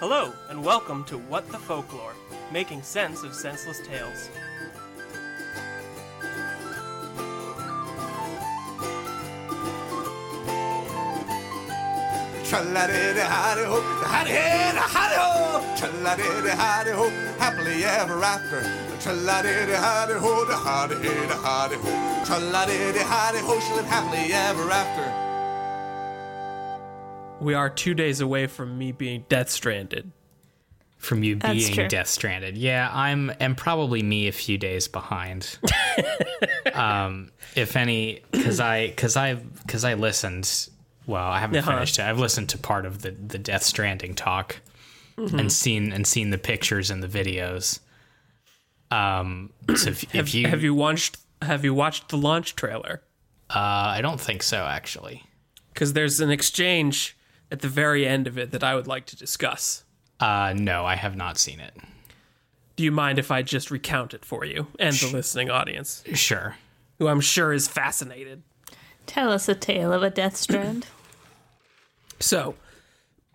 Hello, 0.00 0.32
and 0.48 0.64
welcome 0.64 1.04
to 1.04 1.16
What 1.16 1.48
the 1.52 1.56
Folklore, 1.56 2.14
making 2.52 2.82
sense 2.82 3.22
of 3.22 3.32
senseless 3.32 3.78
tales. 3.86 4.28
Tra-la-di-di-hi-di-ho, 12.50 13.80
hi-di-hi-di-hi-di-ho. 14.02 15.76
Tra-la-di-di-hi-di-ho, 15.76 17.08
happily 17.38 17.84
ever 17.84 18.20
after. 18.20 18.62
Tra-la-di-di-hi-di-ho, 18.98 20.44
da-hi-di-hi-di-hi-di-ho. 20.44 22.24
Tra-la-di-di-hi-di-ho, 22.24 23.60
she 23.60 23.72
lived 23.74 23.88
happily 23.88 24.32
ever 24.32 24.68
after. 24.72 25.23
We 27.44 27.54
are 27.54 27.68
two 27.70 27.94
days 27.94 28.20
away 28.20 28.46
from 28.46 28.76
me 28.78 28.92
being 28.92 29.24
death 29.28 29.50
stranded. 29.50 30.10
from 30.96 31.22
you 31.22 31.36
That's 31.36 31.52
being 31.52 31.74
true. 31.74 31.88
Death 31.88 32.08
Stranded. 32.08 32.56
Yeah, 32.56 32.88
I'm 32.92 33.30
am 33.38 33.54
probably 33.54 34.02
me 34.02 34.26
a 34.28 34.32
few 34.32 34.56
days 34.56 34.88
behind. 34.88 35.58
um, 36.74 37.30
if 37.54 37.76
any, 37.76 38.22
because 38.32 38.60
I 38.60 38.88
because 38.88 39.16
I 39.16 39.34
because 39.34 39.84
I 39.84 39.94
listened. 39.94 40.68
Well, 41.06 41.22
I 41.26 41.38
haven't 41.40 41.58
Uh-huh. 41.58 41.72
finished 41.72 41.98
it. 41.98 42.02
I've 42.02 42.18
listened 42.18 42.48
to 42.50 42.58
part 42.58 42.86
of 42.86 43.02
the 43.02 43.10
the 43.10 43.38
Death 43.38 43.62
Stranding 43.62 44.14
talk 44.14 44.60
Mm-hmm. 45.18 45.38
and 45.38 45.52
seen 45.52 45.92
and 45.92 46.04
seen 46.06 46.30
the 46.30 46.38
pictures 46.38 46.90
and 46.90 47.00
the 47.00 47.06
videos. 47.06 47.78
Um, 48.90 49.50
so 49.76 49.90
if, 49.90 50.12
if 50.14 50.34
you, 50.34 50.48
Have 50.48 50.62
you 50.64 50.74
watched 50.74 51.18
Have 51.42 51.64
you 51.64 51.72
watched 51.74 52.08
the 52.08 52.16
launch 52.16 52.56
trailer? 52.56 53.02
uh, 53.50 53.58
I 53.58 54.00
don't 54.00 54.20
think 54.20 54.42
so 54.42 54.64
actually. 54.64 55.22
Because 55.72 55.92
there's 55.92 56.20
an 56.20 56.30
exchange 56.30 57.16
at 57.50 57.60
the 57.60 57.68
very 57.68 58.06
end 58.06 58.26
of 58.26 58.38
it 58.38 58.50
that 58.52 58.64
I 58.64 58.74
would 58.74 58.86
like 58.86 59.06
to 59.06 59.16
discuss. 59.16 59.84
Uh, 60.20 60.54
no, 60.56 60.84
I 60.84 60.96
have 60.96 61.16
not 61.16 61.38
seen 61.38 61.60
it. 61.60 61.74
Do 62.76 62.82
you 62.84 62.90
mind 62.90 63.18
if 63.18 63.30
I 63.30 63.42
just 63.42 63.70
recount 63.70 64.14
it 64.14 64.24
for 64.24 64.44
you 64.44 64.66
and 64.78 64.94
the 64.96 65.10
listening 65.12 65.50
audience, 65.50 66.02
Sure. 66.14 66.56
who 66.98 67.06
I'm 67.08 67.20
sure 67.20 67.52
is 67.52 67.68
fascinated? 67.68 68.42
Tell 69.06 69.30
us 69.32 69.48
a 69.48 69.54
tale 69.54 69.92
of 69.92 70.02
a 70.02 70.10
death 70.10 70.36
strand. 70.36 70.86
So, 72.20 72.54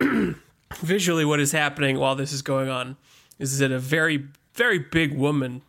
visually, 0.78 1.24
what 1.24 1.38
is 1.38 1.52
happening 1.52 1.98
while 1.98 2.16
this 2.16 2.32
is 2.32 2.42
going 2.42 2.68
on 2.68 2.96
is 3.38 3.58
that 3.58 3.70
a 3.70 3.78
very, 3.78 4.24
very 4.54 4.78
big 4.78 5.14
woman 5.16 5.62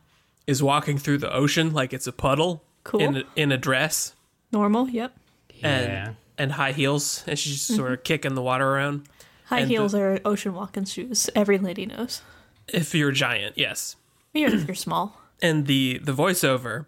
is 0.48 0.64
walking 0.64 0.98
through 0.98 1.18
the 1.20 1.32
ocean 1.32 1.72
like 1.74 1.94
it's 1.94 2.08
a 2.08 2.12
puddle 2.14 2.64
Cool. 2.84 3.02
in 3.02 3.18
a, 3.18 3.24
in 3.36 3.52
a 3.52 3.58
dress 3.58 4.16
Normal, 4.52 4.90
yep. 4.90 5.14
And 5.64 5.86
Yeah. 5.92 6.14
and 6.38 6.52
high 6.54 6.72
heels, 6.72 7.23
and 7.28 7.38
she's 7.38 7.54
just 7.54 7.76
sort 7.76 7.92
of 7.92 8.00
mm-hmm. 8.00 8.04
kicking 8.04 8.36
the 8.36 8.42
water 8.42 8.67
around. 8.67 9.08
High 9.45 9.59
And 9.62 9.70
heels 9.70 9.94
are 9.94 10.20
ocean 10.23 10.53
walking 10.53 10.86
shoes. 10.86 11.30
Every 11.36 11.58
lady 11.58 11.86
knows. 11.86 12.22
If 12.68 12.95
you're 12.95 13.09
a 13.09 13.14
giant, 13.14 13.58
yes. 13.58 13.95
You're, 14.34 14.50
you're 14.50 14.76
small. 14.76 15.20
and 15.42 15.66
the 15.68 16.00
the 16.03 16.14
voiceover 16.14 16.86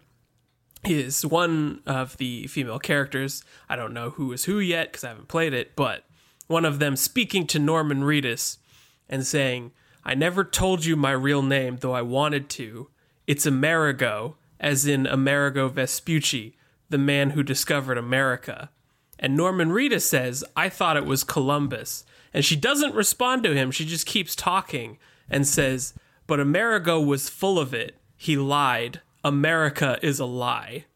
is 0.84 1.24
one 1.26 1.80
of 1.86 2.16
the 2.18 2.46
female 2.46 2.78
characters. 2.78 3.42
I 3.68 3.76
don't 3.76 3.92
know 3.92 4.10
who 4.10 4.32
is 4.32 4.44
who 4.44 4.58
yet 4.60 4.88
because 4.88 5.04
I 5.04 5.08
haven't 5.08 5.28
played 5.28 5.52
it, 5.54 5.76
but 5.76 6.04
one 6.46 6.64
of 6.64 6.78
them 6.78 6.96
speaking 6.96 7.46
to 7.48 7.58
Norman 7.58 8.02
Reedus 8.02 8.58
and 9.08 9.26
saying, 9.26 9.72
"I 10.04 10.14
never 10.14 10.44
told 10.44 10.84
you 10.84 10.96
my 10.96 11.12
real 11.12 11.42
name, 11.42 11.78
though 11.80 11.92
I 11.94 12.02
wanted 12.02 12.48
to. 12.50 12.88
It's 13.26 13.46
Amerigo, 13.46 14.36
as 14.60 14.86
in 14.86 15.06
Amerigo 15.06 15.68
Vespucci, 15.68 16.56
the 16.90 16.98
man 16.98 17.30
who 17.30 17.42
discovered 17.42 17.98
America." 17.98 18.70
And 19.18 19.36
Norman 19.36 19.70
Reedus 19.70 20.02
says, 20.02 20.44
I 20.56 20.68
thought 20.68 20.96
it 20.96 21.06
was 21.06 21.24
Columbus. 21.24 22.04
And 22.32 22.44
she 22.44 22.56
doesn't 22.56 22.94
respond 22.94 23.44
to 23.44 23.54
him. 23.54 23.70
She 23.70 23.86
just 23.86 24.06
keeps 24.06 24.34
talking 24.34 24.98
and 25.30 25.46
says, 25.46 25.94
But 26.26 26.40
Amerigo 26.40 27.00
was 27.00 27.28
full 27.28 27.58
of 27.58 27.72
it. 27.72 27.96
He 28.16 28.36
lied. 28.36 29.00
America 29.22 29.98
is 30.02 30.18
a 30.18 30.26
lie. 30.26 30.84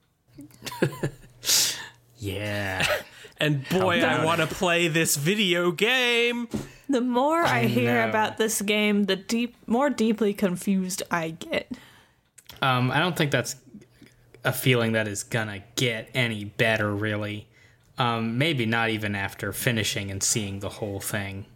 Yeah. 2.18 2.86
And 3.40 3.68
boy, 3.68 4.02
I 4.02 4.24
want 4.24 4.40
to 4.40 4.48
play 4.48 4.88
this 4.88 5.14
video 5.14 5.70
game. 5.70 6.48
The 6.88 7.00
more 7.00 7.40
I, 7.40 7.66
hear 7.66 8.02
know. 8.02 8.08
about 8.08 8.36
this 8.36 8.60
game, 8.60 9.04
the 9.04 9.14
deep, 9.14 9.54
more 9.68 9.90
deeply 9.90 10.34
confused 10.34 11.04
I 11.08 11.30
get. 11.30 11.70
Um, 12.60 12.90
I 12.90 12.98
don't 12.98 13.16
think 13.16 13.30
that's 13.30 13.54
a 14.48 14.52
feeling 14.52 14.92
that 14.92 15.06
is 15.06 15.22
gonna 15.22 15.62
get 15.76 16.08
any 16.14 16.44
better, 16.44 16.94
really. 16.94 17.46
Um, 17.98 18.38
maybe 18.38 18.64
not 18.64 18.90
even 18.90 19.14
after 19.14 19.52
finishing 19.52 20.10
and 20.10 20.22
seeing 20.22 20.60
the 20.60 20.68
whole 20.68 21.00
thing. 21.00 21.46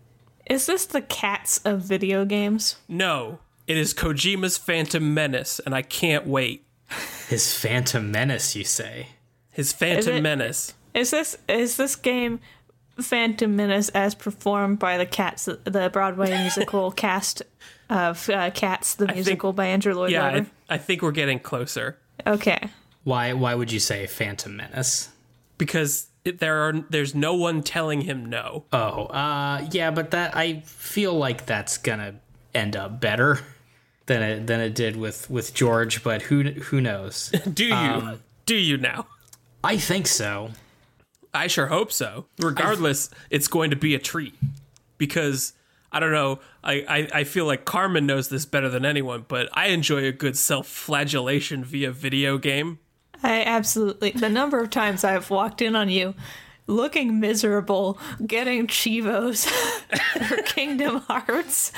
Is 0.47 0.66
this 0.66 0.84
the 0.86 1.00
cats 1.03 1.58
of 1.64 1.80
video 1.80 2.25
games? 2.25 2.76
No, 2.88 3.38
it 3.66 3.76
is 3.76 3.94
Kojima's 3.94 4.58
Phantom 4.58 5.14
Menace, 5.14 5.60
and 5.64 5.75
I 5.75 5.82
can't 5.82 6.26
wait. 6.26 6.64
His 7.28 7.56
Phantom 7.56 8.10
Menace, 8.10 8.54
you 8.56 8.64
say? 8.64 9.09
His 9.50 9.72
Phantom 9.72 10.16
it- 10.16 10.20
Menace. 10.22 10.74
Is 10.94 11.10
this 11.12 11.38
is 11.48 11.76
this 11.78 11.97
game 11.97 12.41
Phantom 13.00 13.54
Menace 13.56 13.88
as 13.91 14.14
performed 14.14 14.78
by 14.78 14.98
the 14.98 15.06
Cats, 15.06 15.47
the 15.47 15.88
Broadway 15.91 16.30
musical 16.42 16.91
cast 16.91 17.41
of 17.88 18.28
uh, 18.28 18.50
Cats, 18.50 18.94
the 18.97 19.06
musical 19.06 19.54
by 19.54 19.66
Andrew 19.69 19.94
Lloyd 19.94 20.10
Yeah, 20.10 20.32
Webber? 20.32 20.47
I, 20.69 20.74
I 20.74 20.78
think 20.78 21.00
we're 21.00 21.12
getting 21.12 21.38
closer 21.38 21.97
Okay. 22.26 22.69
Why? 23.04 23.32
Why 23.32 23.54
would 23.54 23.72
you 23.72 23.80
say 23.80 24.06
Phantom 24.06 24.56
Menace? 24.56 25.08
because 25.62 26.08
there 26.24 26.68
are 26.68 26.72
there's 26.90 27.14
no 27.14 27.34
one 27.34 27.62
telling 27.62 28.00
him 28.00 28.26
no. 28.26 28.64
Oh, 28.72 29.06
uh, 29.06 29.66
yeah, 29.70 29.92
but 29.92 30.10
that 30.10 30.36
I 30.36 30.60
feel 30.60 31.14
like 31.14 31.46
that's 31.46 31.78
gonna 31.78 32.16
end 32.52 32.74
up 32.76 33.00
better 33.00 33.41
than 34.06 34.22
it 34.22 34.46
than 34.48 34.60
it 34.60 34.74
did 34.74 34.96
with 34.96 35.30
with 35.30 35.54
George. 35.54 36.02
But 36.02 36.22
who 36.22 36.42
who 36.42 36.80
knows? 36.80 37.30
Do 37.52 37.66
you? 37.66 37.74
Um, 37.74 38.20
Do 38.44 38.56
you 38.56 38.76
now? 38.76 39.06
I 39.62 39.76
think 39.76 40.08
so. 40.08 40.50
I 41.32 41.46
sure 41.46 41.68
hope 41.68 41.92
so. 41.92 42.26
Regardless, 42.38 43.08
it's 43.30 43.46
going 43.48 43.70
to 43.70 43.76
be 43.76 43.94
a 43.94 43.98
treat 44.00 44.34
because 44.98 45.52
I 45.92 46.00
don't 46.00 46.12
know. 46.12 46.41
I, 46.64 46.72
I, 46.88 47.08
I 47.20 47.24
feel 47.24 47.46
like 47.46 47.64
Carmen 47.64 48.04
knows 48.06 48.28
this 48.28 48.44
better 48.44 48.68
than 48.68 48.84
anyone, 48.84 49.24
but 49.28 49.48
I 49.52 49.66
enjoy 49.68 50.04
a 50.04 50.12
good 50.12 50.36
self 50.36 50.66
flagellation 50.66 51.64
via 51.64 51.92
video 51.92 52.36
game. 52.36 52.80
I 53.22 53.43
absolutely. 53.44 54.10
The 54.10 54.28
number 54.28 54.60
of 54.60 54.71
times 54.71 55.05
I've 55.05 55.31
walked 55.31 55.62
in 55.62 55.77
on 55.77 55.88
you 55.88 56.15
looking 56.66 57.21
miserable, 57.21 57.99
getting 58.27 58.66
Chivos 58.66 59.47
for 60.28 60.43
Kingdom 60.43 60.99
Hearts. 60.99 61.72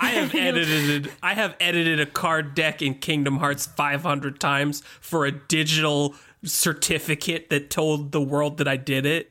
I 0.00 0.10
have 0.10 0.34
edited 0.34 1.12
I 1.22 1.34
have 1.34 1.56
edited 1.60 2.00
a 2.00 2.06
card 2.06 2.54
deck 2.54 2.82
in 2.82 2.94
Kingdom 2.94 3.38
Hearts 3.38 3.66
500 3.66 4.40
times 4.40 4.82
for 5.00 5.26
a 5.26 5.32
digital 5.32 6.14
certificate 6.44 7.50
that 7.50 7.70
told 7.70 8.12
the 8.12 8.20
world 8.20 8.58
that 8.58 8.68
I 8.68 8.76
did 8.76 9.06
it. 9.06 9.29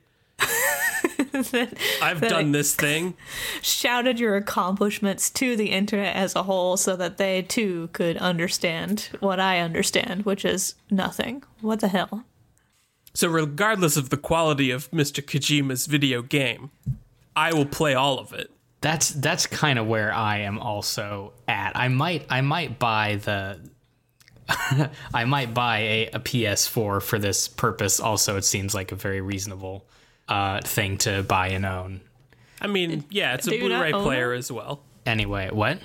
I've 2.02 2.22
done 2.22 2.52
this 2.52 2.76
thing. 2.76 3.16
Shouted 3.62 4.20
your 4.20 4.36
accomplishments 4.36 5.30
to 5.32 5.56
the 5.56 5.68
internet 5.72 6.16
as 6.16 6.36
a 6.36 6.44
whole 6.44 6.78
so 6.78 6.96
that 6.96 7.18
they 7.18 7.42
too 7.42 7.90
could 7.94 8.18
understand 8.18 9.10
what 9.20 9.40
I 9.40 9.60
understand, 9.60 10.26
which 10.26 10.46
is 10.46 10.76
nothing. 10.90 11.44
What 11.62 11.80
the 11.80 11.88
hell? 11.88 12.26
So 13.14 13.28
regardless 13.28 13.98
of 13.98 14.10
the 14.10 14.18
quality 14.18 14.72
of 14.72 14.90
Mr. 14.92 15.24
Kojima's 15.24 15.86
video 15.86 16.22
game, 16.22 16.72
I 17.36 17.54
will 17.54 17.66
play 17.66 17.94
all 17.96 18.20
of 18.20 18.34
it. 18.34 18.52
That's 18.82 19.10
that's 19.10 19.46
kind 19.46 19.78
of 19.78 19.88
where 19.88 20.14
I 20.14 20.40
am 20.40 20.58
also 20.58 21.34
at. 21.48 21.76
I 21.76 21.90
might 21.90 22.26
I 22.30 22.42
might 22.42 22.80
buy 22.80 23.16
the 23.16 23.60
I 25.14 25.26
might 25.26 25.54
buy 25.54 25.80
a, 25.80 26.10
a 26.14 26.20
PS4 26.20 27.02
for 27.02 27.20
this 27.20 27.48
purpose. 27.48 28.00
Also, 28.00 28.38
it 28.38 28.44
seems 28.44 28.74
like 28.74 28.92
a 28.92 28.96
very 28.96 29.22
reasonable 29.22 29.86
uh, 30.30 30.62
thing 30.64 30.98
to 31.00 31.24
buy 31.24 31.48
and 31.50 31.66
own. 31.66 32.00
I 32.62 32.68
mean, 32.68 33.04
yeah, 33.10 33.34
it's 33.34 33.48
a 33.48 33.50
Do 33.50 33.56
you 33.58 33.70
not 33.70 33.76
Blu-ray 33.78 33.92
own 33.94 34.04
player 34.04 34.34
it? 34.34 34.38
as 34.38 34.52
well. 34.52 34.82
Anyway, 35.06 35.50
what 35.52 35.80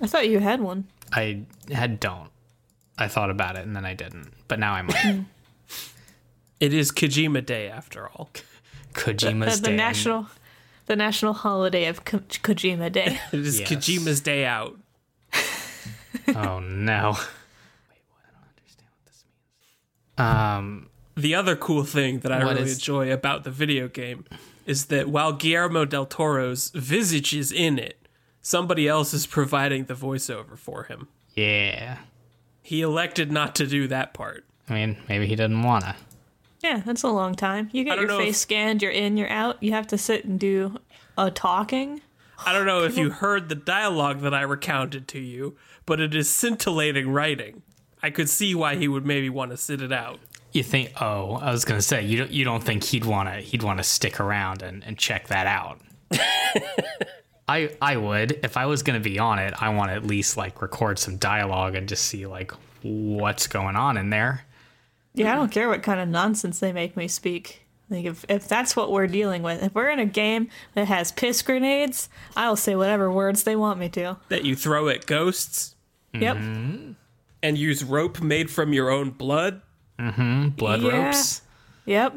I 0.00 0.06
thought 0.06 0.28
you 0.28 0.38
had 0.40 0.60
one. 0.60 0.86
I 1.12 1.42
had 1.70 2.00
don't. 2.00 2.30
I 2.98 3.08
thought 3.08 3.30
about 3.30 3.56
it 3.56 3.66
and 3.66 3.74
then 3.76 3.84
I 3.84 3.94
didn't. 3.94 4.32
But 4.48 4.58
now 4.58 4.72
I 4.72 4.82
might. 4.82 5.24
It 6.60 6.72
is 6.72 6.92
Kojima 6.92 7.44
Day 7.44 7.68
after 7.68 8.08
all. 8.08 8.30
Kojima's 8.94 9.60
the 9.62 9.70
Day. 9.70 9.76
national 9.76 10.28
the 10.86 10.94
national 10.94 11.32
holiday 11.32 11.86
of 11.86 12.04
Ko- 12.04 12.18
Kojima 12.18 12.92
Day. 12.92 13.18
It 13.32 13.40
is 13.40 13.58
Yes. 13.60 13.68
Kojima's 13.68 14.20
Day 14.20 14.44
out. 14.46 14.76
Oh 16.36 16.60
no. 16.60 17.16
Wait, 17.16 18.02
what? 18.06 18.22
I 18.22 18.30
don't 18.30 18.46
understand 18.48 18.88
what 18.94 19.06
this 19.06 19.24
means. 20.18 20.28
Um. 20.30 20.88
The 21.14 21.34
other 21.34 21.56
cool 21.56 21.84
thing 21.84 22.20
that 22.20 22.32
I 22.32 22.44
What 22.44 22.54
really 22.56 22.70
is- 22.70 22.78
enjoy 22.78 23.12
about 23.12 23.44
the 23.44 23.50
video 23.50 23.88
game 23.88 24.24
is 24.66 24.86
that 24.86 25.08
while 25.08 25.32
Guillermo 25.32 25.84
del 25.84 26.06
Toro's 26.06 26.70
visage 26.74 27.34
is 27.34 27.52
in 27.52 27.78
it, 27.78 27.98
somebody 28.40 28.88
else 28.88 29.12
is 29.12 29.26
providing 29.26 29.84
the 29.84 29.94
voiceover 29.94 30.56
for 30.58 30.84
him. 30.84 31.08
Yeah. 31.34 31.98
He 32.62 32.80
elected 32.80 33.30
not 33.32 33.54
to 33.56 33.66
do 33.66 33.86
that 33.88 34.14
part. 34.14 34.44
I 34.68 34.74
mean, 34.74 34.96
maybe 35.08 35.26
he 35.26 35.34
didn't 35.36 35.62
wanna. 35.62 35.96
Yeah, 36.60 36.80
that's 36.86 37.02
a 37.02 37.08
long 37.08 37.34
time. 37.34 37.68
You 37.72 37.82
get 37.84 37.98
your 37.98 38.08
face 38.08 38.30
if- 38.30 38.36
scanned, 38.36 38.82
you're 38.82 38.92
in, 38.92 39.16
you're 39.16 39.28
out. 39.30 39.60
You 39.62 39.72
have 39.72 39.88
to 39.88 39.98
sit 39.98 40.24
and 40.24 40.38
do 40.38 40.78
a 41.18 41.30
talking. 41.30 42.00
I 42.46 42.52
don't 42.52 42.66
know 42.66 42.84
if 42.84 42.96
you 42.96 43.10
heard 43.10 43.48
the 43.48 43.54
dialogue 43.56 44.20
that 44.20 44.32
I 44.32 44.42
recounted 44.42 45.08
to 45.08 45.18
you, 45.20 45.56
but 45.86 46.00
it 46.00 46.14
is 46.14 46.30
scintillating 46.30 47.10
writing. 47.10 47.62
I 48.02 48.10
could 48.10 48.28
see 48.28 48.54
why 48.54 48.76
he 48.76 48.88
would 48.88 49.04
maybe 49.04 49.28
want 49.28 49.50
to 49.50 49.56
sit 49.56 49.80
it 49.82 49.92
out. 49.92 50.18
You 50.52 50.62
think? 50.62 50.92
Oh, 51.00 51.34
I 51.36 51.50
was 51.50 51.64
gonna 51.64 51.80
say 51.82 52.02
you 52.04 52.18
don't. 52.18 52.30
You 52.30 52.44
don't 52.44 52.62
think 52.62 52.84
he'd 52.84 53.04
want 53.06 53.28
to? 53.28 53.36
He'd 53.36 53.62
want 53.62 53.78
to 53.78 53.84
stick 53.84 54.20
around 54.20 54.62
and, 54.62 54.84
and 54.84 54.98
check 54.98 55.28
that 55.28 55.46
out. 55.46 55.80
I 57.48 57.70
I 57.80 57.96
would 57.96 58.38
if 58.44 58.56
I 58.56 58.66
was 58.66 58.82
gonna 58.82 59.00
be 59.00 59.18
on 59.18 59.38
it. 59.38 59.54
I 59.60 59.70
want 59.70 59.90
to 59.90 59.94
at 59.96 60.04
least 60.06 60.36
like 60.36 60.62
record 60.62 60.98
some 60.98 61.16
dialogue 61.16 61.74
and 61.74 61.88
just 61.88 62.04
see 62.04 62.26
like 62.26 62.52
what's 62.82 63.46
going 63.46 63.76
on 63.76 63.96
in 63.96 64.10
there. 64.10 64.44
Yeah, 65.14 65.32
I 65.32 65.36
don't 65.36 65.50
care 65.50 65.68
what 65.68 65.82
kind 65.82 66.00
of 66.00 66.08
nonsense 66.08 66.60
they 66.60 66.72
make 66.72 66.96
me 66.96 67.08
speak. 67.08 67.62
Like 67.90 68.04
if 68.04 68.24
if 68.28 68.46
that's 68.48 68.76
what 68.76 68.92
we're 68.92 69.06
dealing 69.08 69.42
with, 69.42 69.62
if 69.62 69.74
we're 69.74 69.90
in 69.90 69.98
a 69.98 70.06
game 70.06 70.48
that 70.74 70.86
has 70.88 71.12
piss 71.12 71.42
grenades, 71.42 72.08
I'll 72.36 72.56
say 72.56 72.76
whatever 72.76 73.10
words 73.10 73.42
they 73.44 73.56
want 73.56 73.78
me 73.78 73.88
to. 73.90 74.16
That 74.28 74.44
you 74.44 74.54
throw 74.56 74.88
at 74.88 75.06
ghosts 75.06 75.74
Yep. 76.14 76.36
Mm-hmm. 76.36 76.92
and 77.42 77.56
use 77.58 77.82
rope 77.82 78.20
made 78.20 78.50
from 78.50 78.74
your 78.74 78.90
own 78.90 79.10
blood 79.10 79.62
Mm-hmm. 80.02 80.48
Blood 80.50 80.82
Yeah. 80.82 81.06
ropes. 81.06 81.42
Yep. 81.86 82.16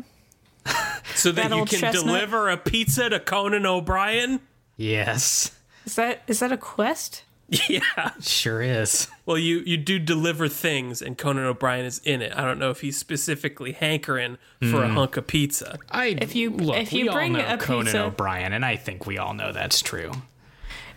so 1.16 1.32
that, 1.32 1.50
That 1.50 1.56
you 1.58 1.66
can 1.66 1.80
chestnut? 1.80 1.94
deliver 2.06 2.50
a 2.50 2.58
pizza 2.58 3.10
to 3.10 3.20
Conan 3.20 3.66
O'Brien? 3.66 4.40
Yes, 4.78 5.52
Is 5.86 5.96
that 5.96 6.22
is 6.28 6.40
that 6.40 6.52
a 6.52 6.58
quest? 6.58 7.24
Yeah. 7.70 7.82
sure 8.20 8.62
is. 8.62 9.08
Well, 9.28 9.38
you 9.38 9.60
you 9.60 9.78
do 9.78 10.00
deliver 10.00 10.48
things, 10.48 11.02
and 11.02 11.16
Conan 11.18 11.46
O'Brien 11.46 11.86
is 11.86 12.00
in 12.04 12.22
it. 12.24 12.34
I 12.36 12.44
don't 12.44 12.58
know 12.58 12.72
if 12.72 12.82
he's 12.82 12.98
specifically 12.98 13.72
hankering 13.74 14.38
for 14.72 14.84
a 14.84 14.88
hmm. 14.88 14.96
hunk 14.96 15.16
of 15.18 15.28
pizza. 15.28 15.78
I 15.92 16.18
If 16.20 16.36
you- 16.36 16.50
look, 16.50 16.76
if 16.78 16.92
you 16.92 17.06
we 17.06 17.10
bring 17.12 17.36
all 17.36 17.42
know 17.44 17.54
a 17.54 17.58
Conan 17.58 17.86
pizza- 17.86 18.04
O'Brien, 18.06 18.52
and 18.52 18.66
I 18.66 18.76
think 18.78 19.06
we 19.06 19.20
all 19.20 19.34
know 19.36 19.52
that's 19.52 19.80
true. 19.82 20.12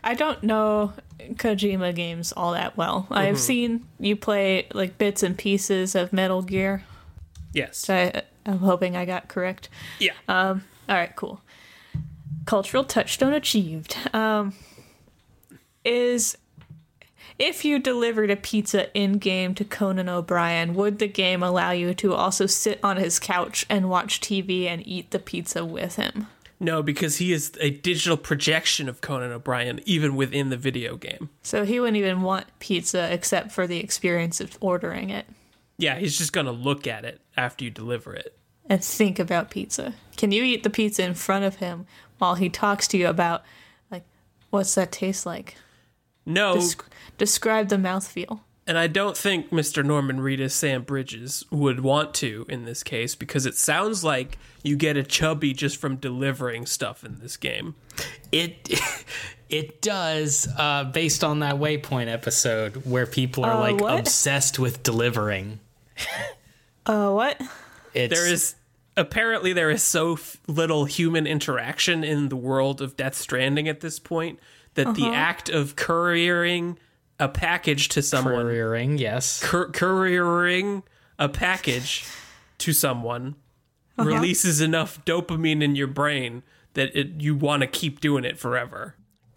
I 0.02 0.14
don't 0.14 0.42
know 0.42 0.92
Kojima 1.18 1.94
games 1.94 2.32
all 2.32 2.52
that 2.52 2.76
well. 2.76 3.06
I've 3.10 3.38
seen 3.38 3.86
you 3.98 4.16
play 4.16 4.68
like 4.72 4.98
bits 4.98 5.22
and 5.22 5.36
pieces 5.36 5.94
of 5.94 6.12
Metal 6.12 6.42
Gear. 6.42 6.84
Yes. 7.52 7.78
So 7.78 7.94
I, 7.94 8.22
I'm 8.46 8.58
hoping 8.58 8.96
I 8.96 9.04
got 9.04 9.28
correct. 9.28 9.68
yeah. 9.98 10.12
All 10.88 10.96
right, 10.96 11.14
cool. 11.16 11.42
Cultural 12.46 12.84
touchstone 12.84 13.34
achieved. 13.34 13.96
Um, 14.14 14.54
is 15.84 16.38
if 17.38 17.64
you 17.64 17.78
delivered 17.78 18.30
a 18.30 18.36
pizza 18.36 18.92
in 18.96 19.18
game 19.18 19.54
to 19.54 19.64
Conan 19.64 20.08
O'Brien, 20.08 20.74
would 20.74 20.98
the 20.98 21.08
game 21.08 21.42
allow 21.42 21.70
you 21.70 21.94
to 21.94 22.14
also 22.14 22.46
sit 22.46 22.80
on 22.82 22.96
his 22.96 23.18
couch 23.18 23.66
and 23.68 23.90
watch 23.90 24.20
TV 24.20 24.64
and 24.66 24.86
eat 24.86 25.10
the 25.10 25.18
pizza 25.18 25.64
with 25.64 25.96
him? 25.96 26.26
No, 26.60 26.82
because 26.82 27.16
he 27.18 27.32
is 27.32 27.52
a 27.60 27.70
digital 27.70 28.16
projection 28.16 28.88
of 28.88 29.00
Conan 29.00 29.30
O'Brien, 29.32 29.80
even 29.86 30.16
within 30.16 30.50
the 30.50 30.56
video 30.56 30.96
game. 30.96 31.30
So 31.42 31.64
he 31.64 31.78
wouldn't 31.80 31.96
even 31.96 32.22
want 32.22 32.46
pizza 32.58 33.12
except 33.12 33.52
for 33.52 33.66
the 33.66 33.78
experience 33.78 34.40
of 34.40 34.56
ordering 34.60 35.10
it 35.10 35.26
Yeah, 35.78 35.96
he's 35.98 36.18
just 36.18 36.32
gonna 36.32 36.52
look 36.52 36.86
at 36.86 37.04
it 37.04 37.20
after 37.36 37.64
you 37.64 37.70
deliver 37.70 38.14
it. 38.14 38.36
and 38.68 38.82
think 38.84 39.18
about 39.18 39.50
pizza. 39.50 39.94
Can 40.16 40.32
you 40.32 40.42
eat 40.42 40.62
the 40.62 40.70
pizza 40.70 41.02
in 41.04 41.14
front 41.14 41.44
of 41.44 41.56
him 41.56 41.86
while 42.18 42.34
he 42.34 42.48
talks 42.48 42.86
to 42.88 42.98
you 42.98 43.06
about 43.08 43.42
like 43.90 44.04
what's 44.50 44.74
that 44.74 44.90
taste 44.92 45.24
like? 45.24 45.56
No, 46.26 46.56
Desc- 46.56 46.82
describe 47.16 47.68
the 47.68 47.76
mouthfeel. 47.76 48.40
And 48.68 48.78
I 48.78 48.86
don't 48.86 49.16
think 49.16 49.50
Mr. 49.50 49.84
Norman 49.84 50.18
Reedus 50.20 50.52
Sam 50.52 50.82
Bridges 50.82 51.44
would 51.50 51.80
want 51.80 52.14
to 52.16 52.46
in 52.48 52.64
this 52.66 52.82
case 52.84 53.14
because 53.16 53.46
it 53.46 53.56
sounds 53.56 54.04
like 54.04 54.38
you 54.62 54.76
get 54.76 54.96
a 54.96 55.02
chubby 55.02 55.52
just 55.52 55.78
from 55.78 55.96
delivering 55.96 56.66
stuff 56.66 57.02
in 57.02 57.18
this 57.18 57.36
game. 57.36 57.74
It 58.30 58.68
it 59.48 59.80
does, 59.82 60.46
uh, 60.56 60.84
based 60.84 61.24
on 61.24 61.40
that 61.40 61.56
Waypoint 61.56 62.08
episode 62.12 62.84
where 62.86 63.06
people 63.06 63.44
are 63.44 63.54
Uh, 63.54 63.60
like 63.72 63.80
what? 63.80 63.98
obsessed 63.98 64.58
with 64.58 64.82
delivering. 64.84 65.58
Uh, 66.86 67.10
what? 67.10 67.40
It's, 67.94 68.14
There 68.14 68.26
is 68.30 68.54
apparently 68.96 69.52
there 69.52 69.70
is 69.70 69.82
so 69.82 70.14
f- 70.14 70.36
little 70.46 70.84
human 70.84 71.26
interaction 71.26 72.04
in 72.04 72.28
the 72.28 72.36
world 72.36 72.80
of 72.82 72.96
Death 72.96 73.14
Stranding 73.14 73.68
at 73.68 73.80
this 73.80 73.98
point 73.98 74.38
that 74.74 74.94
the 74.94 75.06
act 75.08 75.48
of 75.48 75.74
couriering 75.76 76.78
a 77.18 77.28
package 77.28 77.88
to 77.90 78.02
someone, 78.02 78.46
couriering, 78.46 78.98
yes. 78.98 79.42
cur- 79.42 79.70
couriering 79.70 80.82
a 81.18 81.28
package 81.28 82.04
to 82.58 82.72
someone, 82.72 83.34
uh-huh. 83.96 84.08
releases 84.08 84.60
enough 84.60 85.04
dopamine 85.04 85.62
in 85.62 85.74
your 85.76 85.88
brain 85.88 86.42
that 86.74 86.94
it, 86.96 87.20
you 87.20 87.34
want 87.34 87.62
to 87.62 87.66
keep 87.66 88.00
doing 88.00 88.24
it 88.24 88.38
forever 88.38 88.94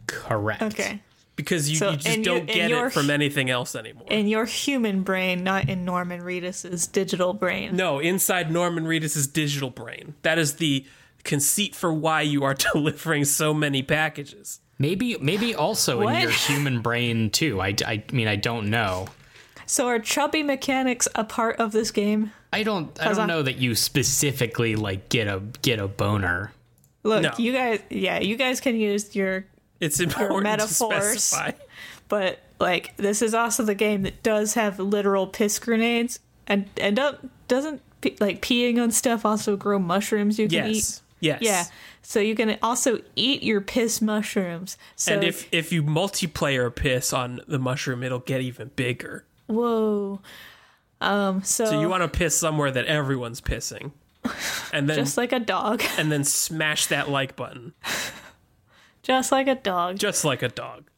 Correct. 0.07 0.61
Okay. 0.61 1.01
because 1.35 1.69
you, 1.71 1.77
So, 1.77 1.91
you 1.91 1.97
just 1.97 2.21
don't 2.23 2.39
and 2.39 2.47
get 2.47 2.69
your- 2.69 2.87
it 2.87 2.93
from 2.93 3.09
anything 3.09 3.49
else 3.49 3.75
anymore. 3.75 4.05
In 4.09 4.27
your 4.27 4.45
human 4.45 5.01
brain, 5.03 5.43
not 5.43 5.67
in 5.69 5.85
Norman 5.85 6.21
Reedus's 6.21 6.85
digital 6.87 7.33
brain. 7.33 7.75
No, 7.75 7.99
inside 7.99 8.51
Norman 8.51 8.85
Reedus's 8.85 9.25
digital 9.27 9.69
brain. 9.71 10.13
That 10.21 10.37
is 10.37 10.55
the 10.55 10.85
conceit 11.23 11.75
for 11.75 11.93
why 11.93 12.21
you 12.21 12.43
are 12.43 12.53
delivering 12.73 13.25
so 13.25 13.53
many 13.53 13.81
packages. 13.81 14.59
Maybe 14.81 15.17
maybe 15.19 15.53
also 15.55 16.01
What? 16.03 16.15
in 16.15 16.21
your 16.21 16.31
human 16.47 16.81
brain 16.81 17.29
too. 17.29 17.61
I, 17.61 17.75
I 17.85 18.03
mean 18.11 18.27
I 18.27 18.35
don't 18.35 18.69
know. 18.69 19.07
So 19.67 19.87
are 19.87 19.99
chubby 19.99 20.43
mechanics 20.43 21.07
a 21.15 21.23
part 21.23 21.57
of 21.57 21.71
this 21.71 21.91
game? 21.91 22.31
I 22.51 22.63
don't 22.63 22.99
I 22.99 23.03
'Cause 23.05 23.17
don't 23.17 23.29
I- 23.29 23.33
know 23.33 23.41
that 23.43 23.57
you 23.57 23.75
specifically 23.75 24.75
like 24.75 25.07
get 25.09 25.27
a 25.27 25.41
get 25.61 25.79
a 25.79 25.87
boner. 25.87 26.51
Look, 27.03 27.23
No. 27.23 27.31
you 27.37 27.51
guys, 27.53 27.79
yeah, 27.89 28.19
you 28.19 28.35
guys 28.35 28.59
can 28.61 28.75
use 28.75 29.15
your, 29.15 29.45
It's 29.79 29.99
important 29.99 30.43
metaphors. 30.43 31.13
to 31.13 31.19
specify. 31.19 31.51
but 32.09 32.39
like 32.59 32.95
this 32.97 33.21
is 33.23 33.33
also 33.33 33.63
the 33.63 33.73
game 33.75 34.03
that 34.03 34.21
does 34.21 34.53
have 34.55 34.77
literal 34.79 35.25
piss 35.27 35.57
grenades, 35.59 36.19
and 36.47 36.69
and 36.77 36.95
don't, 36.95 37.31
doesn't 37.47 37.81
like 38.19 38.41
peeing 38.41 38.81
on 38.81 38.91
stuff 38.91 39.25
also 39.25 39.55
grow 39.55 39.79
mushrooms 39.79 40.37
you 40.37 40.47
can 40.47 40.67
eat. 40.67 40.99
Yes. 41.21 41.41
Yeah, 41.41 41.65
so 42.01 42.19
you 42.19 42.35
can 42.35 42.57
also 42.61 42.99
eat 43.15 43.43
your 43.43 43.61
piss 43.61 44.01
mushrooms. 44.01 44.77
So 44.95 45.13
and 45.13 45.23
if 45.23 45.47
if 45.53 45.71
you 45.71 45.83
multiplayer 45.83 46.75
piss 46.75 47.13
on 47.13 47.41
the 47.47 47.59
mushroom, 47.59 48.03
it'll 48.03 48.19
get 48.19 48.41
even 48.41 48.71
bigger. 48.75 49.25
whoa, 49.47 50.19
um, 50.99 51.43
so, 51.43 51.65
So 51.65 51.79
you 51.79 51.87
want 51.89 52.03
to 52.03 52.09
piss 52.09 52.37
somewhere 52.37 52.71
that 52.71 52.85
everyone's 52.85 53.39
pissing, 53.39 53.91
and 54.73 54.89
then 54.89 54.97
just 54.97 55.17
like 55.17 55.31
a 55.31 55.39
dog, 55.39 55.83
and 55.97 56.11
then 56.11 56.23
smash 56.23 56.87
that 56.87 57.09
like 57.09 57.35
button, 57.35 57.73
just 59.03 59.31
like 59.31 59.47
a 59.47 59.55
dog. 59.55 59.97
just 59.99 60.25
like 60.25 60.41
a 60.41 60.49
dog. 60.49 60.89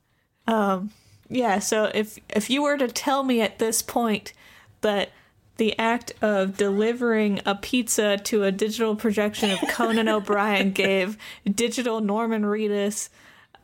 Yeah, 1.30 1.60
so 1.60 1.90
if 1.94 2.20
if 2.30 2.50
you 2.50 2.62
were 2.64 2.78
to 2.78 2.88
tell 2.88 3.24
me 3.24 3.42
at 3.42 3.60
this 3.60 3.82
point 3.82 4.34
that 4.82 5.10
the 5.58 5.78
act 5.78 6.14
of 6.22 6.58
delivering 6.58 7.42
a 7.46 7.56
pizza 7.56 8.18
to 8.18 8.44
a 8.44 8.52
digital 8.52 8.96
projection 8.96 9.52
of 9.52 9.60
Conan 9.70 10.08
O'Brien 10.10 10.72
gave 10.72 11.18
digital 11.56 12.02
Norman 12.02 12.44
Reedus 12.44 13.10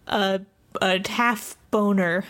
a 0.08 0.42
a 0.82 1.08
half 1.10 1.58
boner 1.72 2.24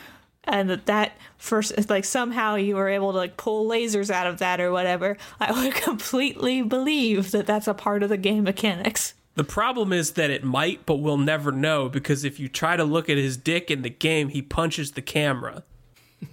and 0.45 0.69
that 0.69 0.85
that 0.85 1.17
first 1.37 1.89
like 1.89 2.05
somehow 2.05 2.55
you 2.55 2.75
were 2.75 2.89
able 2.89 3.11
to 3.11 3.17
like 3.17 3.37
pull 3.37 3.69
lasers 3.69 4.09
out 4.09 4.27
of 4.27 4.39
that 4.39 4.59
or 4.59 4.71
whatever, 4.71 5.17
I 5.39 5.51
would 5.51 5.75
completely 5.75 6.61
believe 6.61 7.31
that 7.31 7.45
that's 7.45 7.67
a 7.67 7.73
part 7.73 8.03
of 8.03 8.09
the 8.09 8.17
game 8.17 8.43
mechanics. 8.43 9.13
The 9.35 9.43
problem 9.43 9.93
is 9.93 10.13
that 10.13 10.29
it 10.29 10.43
might, 10.43 10.85
but 10.85 10.97
we'll 10.97 11.17
never 11.17 11.51
know 11.51 11.87
because 11.87 12.25
if 12.25 12.39
you 12.39 12.49
try 12.49 12.75
to 12.75 12.83
look 12.83 13.09
at 13.09 13.17
his 13.17 13.37
dick 13.37 13.71
in 13.71 13.83
the 13.83 13.89
game, 13.89 14.29
he 14.29 14.41
punches 14.41 14.91
the 14.91 15.01
camera. 15.01 15.63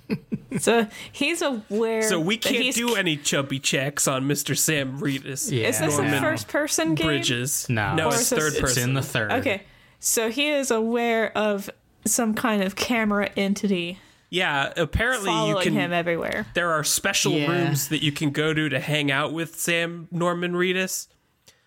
So 0.58 0.86
he's 1.12 1.42
aware 1.42 2.02
So 2.08 2.18
we 2.18 2.38
can't 2.38 2.74
do 2.74 2.94
any 2.94 3.16
chubby 3.18 3.58
checks 3.58 4.08
on 4.08 4.24
Mr. 4.26 4.56
Sam 4.56 4.98
Reedus. 5.00 5.50
Yeah. 5.52 5.68
Is 5.68 5.78
this 5.80 5.98
a 5.98 6.20
first 6.20 6.48
person 6.48 6.94
game? 6.94 7.06
Bridges. 7.08 7.68
No. 7.68 7.94
no, 7.94 8.08
it's 8.08 8.22
is 8.22 8.30
this- 8.30 8.38
third 8.38 8.52
It's 8.52 8.60
person. 8.60 8.82
in 8.84 8.94
the 8.94 9.02
third. 9.02 9.32
Okay, 9.32 9.64
so 10.00 10.30
he 10.30 10.48
is 10.48 10.70
aware 10.70 11.36
of 11.36 11.68
some 12.06 12.32
kind 12.34 12.62
of 12.62 12.74
camera 12.74 13.28
entity 13.36 13.98
Yeah, 14.30 14.72
apparently 14.76 15.28
you 15.30 15.36
following 15.36 15.62
can. 15.64 15.72
him 15.74 15.92
everywhere. 15.92 16.46
There 16.54 16.70
are 16.72 16.84
special 16.84 17.32
Yeah. 17.32 17.50
rooms 17.50 17.88
that 17.88 18.02
you 18.02 18.12
can 18.12 18.30
go 18.30 18.54
to 18.54 18.68
to 18.70 18.80
hang 18.80 19.10
out 19.10 19.32
with 19.34 19.56
Sam 19.56 20.08
Norman 20.10 20.52
Reedus, 20.54 21.08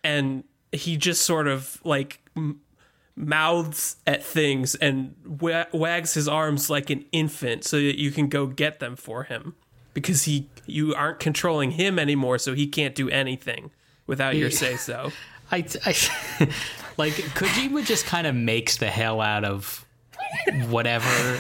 and 0.04 0.46
he 0.72 0.98
just 0.98 1.24
sort 1.26 1.48
of 1.48 1.80
like 1.84 2.22
m- 2.36 2.62
mouths 3.20 3.98
at 4.08 4.24
things 4.24 4.76
and 4.76 5.14
wa- 5.28 5.66
wags 5.74 6.14
his 6.14 6.28
arms 6.28 6.70
like 6.70 6.90
an 6.90 7.04
infant 7.12 7.66
so 7.66 7.76
that 7.78 8.00
you 8.00 8.12
can 8.12 8.30
go 8.30 8.48
get 8.48 8.80
them 8.80 8.96
for 8.96 9.24
him 9.24 9.56
because 9.94 10.24
he 10.24 10.48
you 10.66 10.96
aren't 10.96 11.20
controlling 11.20 11.72
him 11.72 12.00
anymore, 12.00 12.38
so 12.38 12.54
he 12.54 12.66
can't 12.66 12.96
do 12.96 13.10
anything 13.10 13.72
without 14.08 14.36
your 14.36 14.50
say 14.50 14.78
so. 14.78 15.12
I, 15.52 15.66
I 15.86 15.96
like 16.98 17.14
Kojima 17.14 17.86
just 17.86 18.06
kind 18.06 18.26
of 18.26 18.36
makes 18.36 18.78
the 18.78 18.88
hell 18.88 19.20
out 19.20 19.44
of 19.44 19.86
whatever 20.68 21.40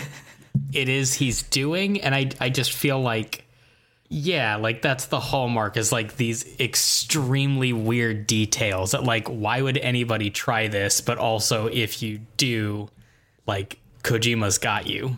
it 0.73 0.89
is 0.89 1.13
he's 1.13 1.43
doing, 1.43 2.01
and 2.01 2.13
I 2.13 2.31
I 2.41 2.49
just 2.49 2.73
feel 2.73 2.99
like 2.99 3.45
yeah, 4.09 4.55
like 4.55 4.81
that's 4.81 5.05
the 5.05 5.19
hallmark 5.19 5.77
is 5.77 5.91
like 5.91 6.15
these 6.17 6.59
extremely 6.59 7.73
weird 7.73 8.25
details 8.27 8.91
that 8.91 9.03
like 9.03 9.27
why 9.27 9.61
would 9.61 9.77
anybody 9.77 10.29
try 10.29 10.67
this? 10.67 10.99
But 11.01 11.17
also 11.19 11.67
if 11.67 12.01
you 12.01 12.19
do, 12.37 12.89
like 13.45 13.79
Kojima's 14.03 14.57
got 14.57 14.87
you. 14.87 15.17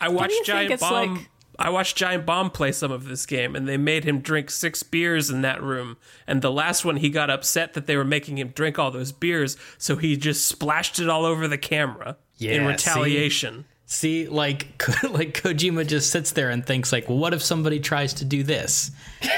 I 0.00 0.08
watched 0.08 0.32
think 0.32 0.46
Giant 0.46 0.80
Bomb. 0.80 1.14
like- 1.16 1.28
I 1.58 1.68
watched 1.68 1.96
Giant 1.98 2.24
Bomb 2.26 2.50
play 2.50 2.72
some 2.72 2.90
of 2.90 3.04
this 3.04 3.26
game, 3.26 3.54
and 3.54 3.68
they 3.68 3.76
made 3.76 4.04
him 4.04 4.20
drink 4.20 4.50
six 4.50 4.82
beers 4.82 5.28
in 5.30 5.42
that 5.42 5.62
room. 5.62 5.96
And 6.26 6.40
the 6.40 6.50
last 6.50 6.84
one, 6.84 6.96
he 6.96 7.10
got 7.10 7.28
upset 7.30 7.74
that 7.74 7.86
they 7.86 7.96
were 7.96 8.06
making 8.06 8.38
him 8.38 8.48
drink 8.48 8.78
all 8.78 8.90
those 8.90 9.12
beers, 9.12 9.56
so 9.76 9.96
he 9.96 10.16
just 10.16 10.46
splashed 10.46 10.98
it 10.98 11.08
all 11.10 11.24
over 11.26 11.46
the 11.46 11.58
camera 11.58 12.16
in 12.40 12.46
Yeah, 12.48 12.52
see? 12.54 12.66
retaliation. 12.66 13.64
See, 13.68 13.71
like 14.02 14.66
like 15.02 15.40
Kojima 15.42 15.86
just 15.86 16.10
sits 16.10 16.32
there 16.32 16.50
and 16.50 16.64
thinks 16.64 16.92
like, 16.92 17.08
what 17.08 17.34
if 17.34 17.42
somebody 17.42 17.80
tries 17.80 18.14
to 18.14 18.24
do 18.24 18.42
this? 18.42 18.90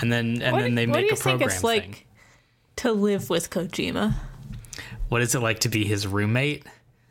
And 0.00 0.12
then 0.12 0.42
and 0.42 0.52
What, 0.52 0.62
then 0.62 0.74
they 0.74 0.86
what 0.86 0.96
do 0.96 1.00
make 1.00 1.10
you 1.10 1.16
a 1.16 1.18
program 1.18 1.48
think 1.48 1.52
it's 1.52 1.64
like 1.64 2.06
to 2.76 2.92
live 2.92 3.30
with 3.30 3.48
Kojima? 3.50 4.14
What 5.08 5.22
is 5.22 5.34
it 5.34 5.40
like 5.40 5.60
to 5.60 5.68
be 5.68 5.84
his 5.84 6.06
roommate? 6.06 6.64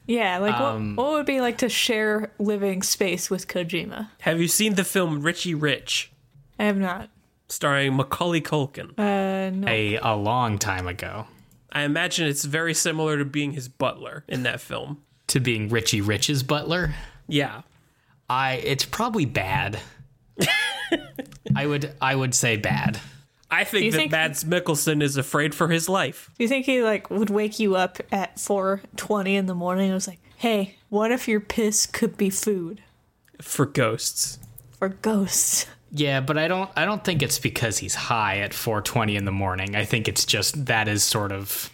Yeah, 0.06 0.38
like 0.38 0.54
Um, 0.54 0.96
what, 0.96 1.04
what 1.04 1.14
would 1.14 1.20
it 1.22 1.26
be 1.26 1.42
like 1.42 1.58
to 1.60 1.70
share 1.70 2.32
living 2.38 2.84
space 2.84 3.30
with 3.32 3.48
Kojima? 3.48 4.10
Have 4.22 4.40
you 4.40 4.48
seen 4.48 4.76
the 4.76 4.84
film 4.84 5.22
Richie 5.22 5.56
Rich, 5.56 6.12
I 6.60 6.66
have 6.66 6.78
not. 6.78 7.10
starring 7.48 7.96
Macaulay 7.96 8.42
Culkin? 8.42 8.92
Uh, 9.00 9.50
no. 9.50 9.68
A 9.68 9.98
a 10.04 10.16
long 10.16 10.60
time 10.60 10.88
ago. 10.88 11.26
I 11.72 11.82
imagine 11.82 12.28
it's 12.28 12.46
very 12.46 12.74
similar 12.76 13.18
to 13.18 13.26
being 13.26 13.54
his 13.54 13.68
butler 13.68 14.24
in 14.28 14.44
that 14.44 14.62
film. 14.62 15.02
To 15.36 15.42
being 15.42 15.68
Richie 15.68 16.00
Rich's 16.00 16.44
butler. 16.44 16.96
Yeah. 17.28 17.64
I 18.30 18.54
it's 18.54 18.86
probably 18.86 19.26
bad. 19.26 19.80
I 21.56 21.66
would 21.66 21.92
I 22.02 22.16
would 22.16 22.34
say 22.34 22.56
bad. 22.56 23.02
I 23.52 23.66
think 23.66 23.92
that 23.92 23.98
think- 23.98 24.12
Mads 24.14 24.46
Mikkelsen 24.46 25.04
is 25.04 25.18
afraid 25.18 25.54
for 25.54 25.68
his 25.68 25.90
life. 25.90 26.32
Do 26.38 26.46
you 26.46 26.48
think 26.48 26.66
he 26.66 26.82
like 26.82 27.10
would 27.10 27.30
wake 27.30 27.60
you 27.60 27.76
up 27.76 27.98
at 28.14 28.40
four 28.40 28.82
twenty 28.96 29.36
in 29.36 29.46
the 29.48 29.54
morning? 29.56 29.88
and 29.88 29.94
was 29.94 30.08
like, 30.08 30.20
"Hey, 30.38 30.76
what 30.88 31.12
if 31.12 31.28
your 31.28 31.42
piss 31.42 31.86
could 31.86 32.16
be 32.16 32.30
food 32.30 32.82
For 33.42 33.66
ghosts. 33.66 34.40
for 34.80 34.88
ghosts?" 34.88 35.68
Yeah, 35.92 36.22
but 36.22 36.38
I 36.38 36.48
don't 36.48 36.70
I 36.78 36.86
don't 36.86 37.04
think 37.04 37.22
it's 37.22 37.40
because 37.40 37.78
he's 37.80 37.96
high 37.96 38.40
at 38.40 38.52
4:20 38.54 39.16
in 39.18 39.26
the 39.26 39.32
morning. 39.34 39.76
I 39.76 39.84
think 39.84 40.08
it's 40.08 40.24
just 40.26 40.66
that 40.68 40.88
is 40.88 41.04
sort 41.04 41.34
of 41.34 41.70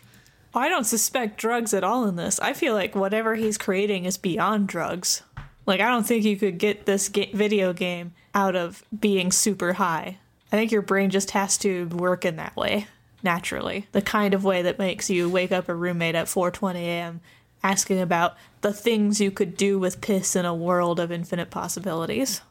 I 0.54 0.68
don't 0.68 0.84
suspect 0.84 1.38
drugs 1.38 1.74
at 1.74 1.84
all 1.84 2.06
in 2.06 2.18
this. 2.18 2.40
I 2.40 2.54
feel 2.54 2.74
like 2.74 2.96
whatever 2.96 3.36
he's 3.36 3.58
creating 3.58 4.06
is 4.06 4.18
beyond 4.18 4.68
drugs. 4.68 5.24
Like 5.66 5.80
I 5.80 5.90
don't 5.90 6.06
think 6.06 6.26
you 6.26 6.38
could 6.38 6.58
get 6.58 6.86
this 6.86 7.08
ga- 7.08 7.32
video 7.34 7.72
game 7.74 8.14
out 8.36 8.56
of 8.56 8.84
being 8.98 9.32
super 9.32 9.74
high. 9.74 10.18
I 10.52 10.58
think 10.58 10.72
your 10.72 10.82
brain 10.82 11.10
just 11.10 11.32
has 11.32 11.58
to 11.60 11.86
work 11.88 12.26
in 12.26 12.36
that 12.36 12.56
way 12.56 12.88
naturally. 13.24 13.88
The 13.92 14.02
kind 14.02 14.34
of 14.34 14.44
way 14.44 14.62
that 14.62 14.80
makes 14.80 15.10
you 15.10 15.30
wake 15.30 15.52
up 15.52 15.70
a 15.70 15.76
roommate 15.76 16.16
at 16.16 16.28
4:20 16.28 16.76
a.m. 16.76 17.22
asking 17.64 18.02
about 18.02 18.36
the 18.62 18.74
things 18.74 19.22
you 19.22 19.32
could 19.32 19.56
do 19.56 19.80
with 19.80 20.02
piss 20.02 20.36
in 20.36 20.46
a 20.46 20.54
world 20.54 21.00
of 21.00 21.12
infinite 21.12 21.50
possibilities. 21.50 22.42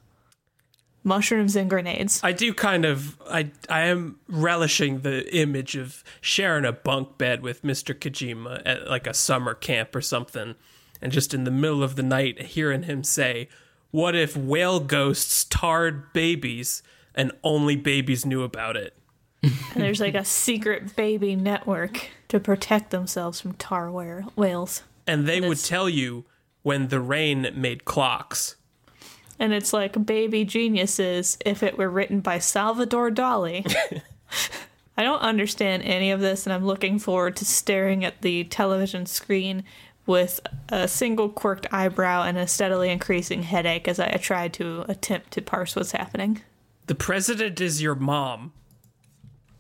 Mushrooms 1.03 1.57
and 1.57 1.71
grenades. 1.71 2.21
I 2.23 2.33
do 2.33 2.53
kind 2.53 2.85
of 2.85 3.21
I 3.29 3.51
I 3.69 3.83
am 3.83 4.19
relishing 4.29 5.01
the 5.01 5.35
image 5.35 5.77
of 5.77 6.05
sharing 6.21 6.65
a 6.65 6.73
bunk 6.73 7.17
bed 7.19 7.43
with 7.43 7.63
Mr. 7.63 7.95
Kojima 7.95 8.63
at 8.67 8.89
like 8.89 9.07
a 9.07 9.15
summer 9.15 9.55
camp 9.55 9.95
or 9.95 10.01
something 10.01 10.55
and 11.03 11.13
just 11.13 11.35
in 11.35 11.45
the 11.45 11.51
middle 11.51 11.83
of 11.83 11.97
the 11.97 12.03
night 12.03 12.41
hearing 12.43 12.85
him 12.85 13.05
say, 13.05 13.49
"What 13.91 14.15
if 14.15 14.37
whale 14.37 14.81
ghosts 14.81 15.45
tarred 15.45 16.13
babies 16.13 16.83
and 17.15 17.33
only 17.43 17.77
babies 17.77 18.27
knew 18.27 18.43
about 18.43 18.77
it?" 18.77 18.95
And 19.43 19.83
there's 19.83 20.01
like 20.01 20.15
a 20.15 20.25
secret 20.25 20.95
baby 20.97 21.35
network 21.35 22.11
to 22.29 22.39
protect 22.39 22.91
themselves 22.91 23.41
from 23.41 23.55
tar 23.55 23.91
whale- 23.91 24.33
whales. 24.37 24.83
And 25.07 25.27
they 25.27 25.41
would 25.41 25.59
tell 25.59 25.89
you 25.89 26.27
when 26.63 26.89
the 26.89 27.01
rain 27.01 27.51
made 27.55 27.85
clocks. 27.85 28.57
And 29.41 29.55
it's 29.55 29.73
like 29.73 30.07
baby 30.07 30.45
geniuses 30.45 31.39
if 31.45 31.63
it 31.63 31.79
were 31.79 31.89
written 31.89 32.21
by 32.21 32.39
Salvador 32.39 33.11
Dali. 33.11 33.67
I 34.99 35.03
don't 35.03 35.23
understand 35.23 35.83
any 35.83 36.11
of 36.11 36.21
this, 36.21 36.47
and 36.47 36.53
I'm 36.53 36.67
looking 36.67 36.99
forward 36.99 37.37
to 37.37 37.47
staring 37.47 38.05
at 38.05 38.21
the 38.21 38.45
television 38.45 39.07
screen 39.07 39.65
with 40.05 40.41
a 40.69 40.87
single 40.87 41.31
quirked 41.31 41.67
eyebrow 41.73 42.25
and 42.25 42.37
a 42.37 42.47
steadily 42.47 42.91
increasing 42.91 43.43
headache 43.43 43.89
as 43.89 43.99
I 43.99 44.11
try 44.17 44.49
to 44.49 44.85
attempt 44.89 45.31
to 45.33 45.43
parse 45.43 45.75
what's 45.75 45.93
happening. 45.93 46.43
The 46.87 46.95
president 46.95 47.63
is 47.63 47.81
your 47.81 47.95
mom. 47.95 48.53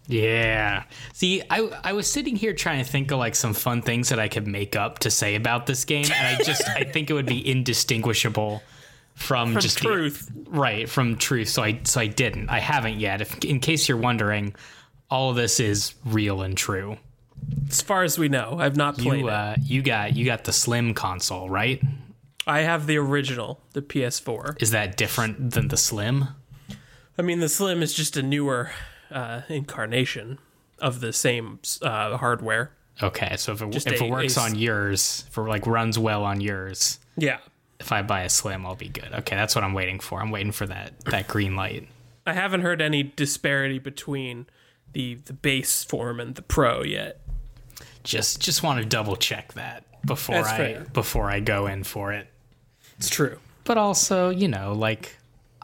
Yeah. 0.08 0.82
See, 1.14 1.40
I 1.48 1.70
I 1.84 1.92
was 1.94 2.10
sitting 2.10 2.36
here 2.36 2.52
trying 2.52 2.84
to 2.84 2.90
think 2.90 3.10
of 3.10 3.18
like 3.18 3.34
some 3.34 3.54
fun 3.54 3.80
things 3.80 4.10
that 4.10 4.18
I 4.18 4.28
could 4.28 4.46
make 4.46 4.76
up 4.76 4.98
to 5.00 5.10
say 5.10 5.36
about 5.36 5.66
this 5.66 5.86
game, 5.86 6.04
and 6.04 6.36
I 6.36 6.42
just 6.42 6.68
I 6.68 6.84
think 6.84 7.08
it 7.08 7.14
would 7.14 7.26
be 7.26 7.48
indistinguishable 7.48 8.62
from, 9.14 9.52
From 9.52 9.60
just 9.60 9.78
the- 9.78 9.84
truth. 9.88 10.30
right 10.48 10.88
from 10.88 11.16
truth. 11.16 11.48
So 11.48 11.62
I 11.62 11.80
so 11.84 12.00
I 12.00 12.06
didn't. 12.06 12.48
I 12.48 12.58
haven't 12.60 12.98
yet. 13.00 13.20
If 13.20 13.38
in 13.44 13.60
case 13.60 13.88
you're 13.88 13.98
wondering, 13.98 14.54
all 15.10 15.30
of 15.30 15.36
this 15.36 15.60
is 15.60 15.94
real 16.04 16.40
and 16.42 16.56
true. 16.56 16.96
As 17.68 17.80
far 17.82 18.02
as 18.02 18.18
we 18.18 18.28
know, 18.28 18.56
I've 18.60 18.76
not 18.76 18.98
played 18.98 19.20
You 19.20 19.28
it. 19.28 19.32
uh, 19.32 19.54
you 19.62 19.82
got 19.82 20.14
you 20.16 20.24
got 20.24 20.44
the 20.44 20.52
Slim 20.52 20.94
console, 20.94 21.48
right? 21.48 21.82
I 22.46 22.60
have 22.60 22.86
the 22.86 22.96
original, 22.96 23.60
the 23.74 23.82
PS4. 23.82 24.60
Is 24.62 24.70
that 24.70 24.96
different 24.96 25.50
than 25.52 25.68
the 25.68 25.76
Slim? 25.76 26.28
I 27.18 27.22
mean, 27.22 27.40
the 27.40 27.48
Slim 27.48 27.82
is 27.82 27.92
just 27.92 28.16
a 28.16 28.22
newer 28.22 28.70
uh, 29.10 29.42
incarnation 29.48 30.38
of 30.78 31.00
the 31.00 31.12
same 31.12 31.60
uh, 31.82 32.16
hardware. 32.16 32.72
Okay, 33.02 33.36
so 33.36 33.52
if 33.52 33.62
it, 33.62 33.76
if 33.76 34.00
a- 34.00 34.04
it 34.04 34.10
works 34.10 34.36
a- 34.36 34.40
on 34.40 34.54
yours, 34.56 35.24
if 35.28 35.36
it 35.36 35.42
like 35.42 35.66
runs 35.66 35.98
well 35.98 36.24
on 36.24 36.40
yours, 36.40 36.98
Yeah. 37.16 37.38
If 37.80 37.90
I 37.92 38.02
buy 38.02 38.22
a 38.22 38.28
Slim, 38.28 38.64
I'll 38.66 38.76
be 38.76 38.88
good. 38.88 39.08
Okay, 39.12 39.34
that's 39.34 39.54
what 39.54 39.64
I'm 39.64 39.74
waiting 39.74 39.98
for. 39.98 40.20
I'm 40.20 40.30
waiting 40.30 40.52
for 40.52 40.66
that 40.66 41.00
that 41.06 41.26
green 41.26 41.56
light. 41.56 41.88
I 42.26 42.34
haven't 42.34 42.60
heard 42.60 42.80
any 42.80 43.02
disparity 43.02 43.78
between 43.78 44.46
the 44.92 45.14
the 45.14 45.32
base 45.32 45.82
form 45.82 46.20
and 46.20 46.34
the 46.34 46.42
Pro 46.42 46.82
yet. 46.82 47.20
Just 48.04 48.40
just 48.40 48.62
want 48.62 48.80
to 48.80 48.86
double 48.86 49.16
check 49.16 49.54
that 49.54 49.84
before 50.06 50.36
That's 50.36 50.48
I 50.48 50.56
fair. 50.56 50.86
before 50.92 51.30
I 51.30 51.40
go 51.40 51.66
in 51.66 51.82
for 51.84 52.12
it. 52.12 52.28
It's 52.98 53.08
true. 53.08 53.38
But 53.64 53.78
also, 53.78 54.30
you 54.30 54.48
know, 54.48 54.72
like 54.72 55.16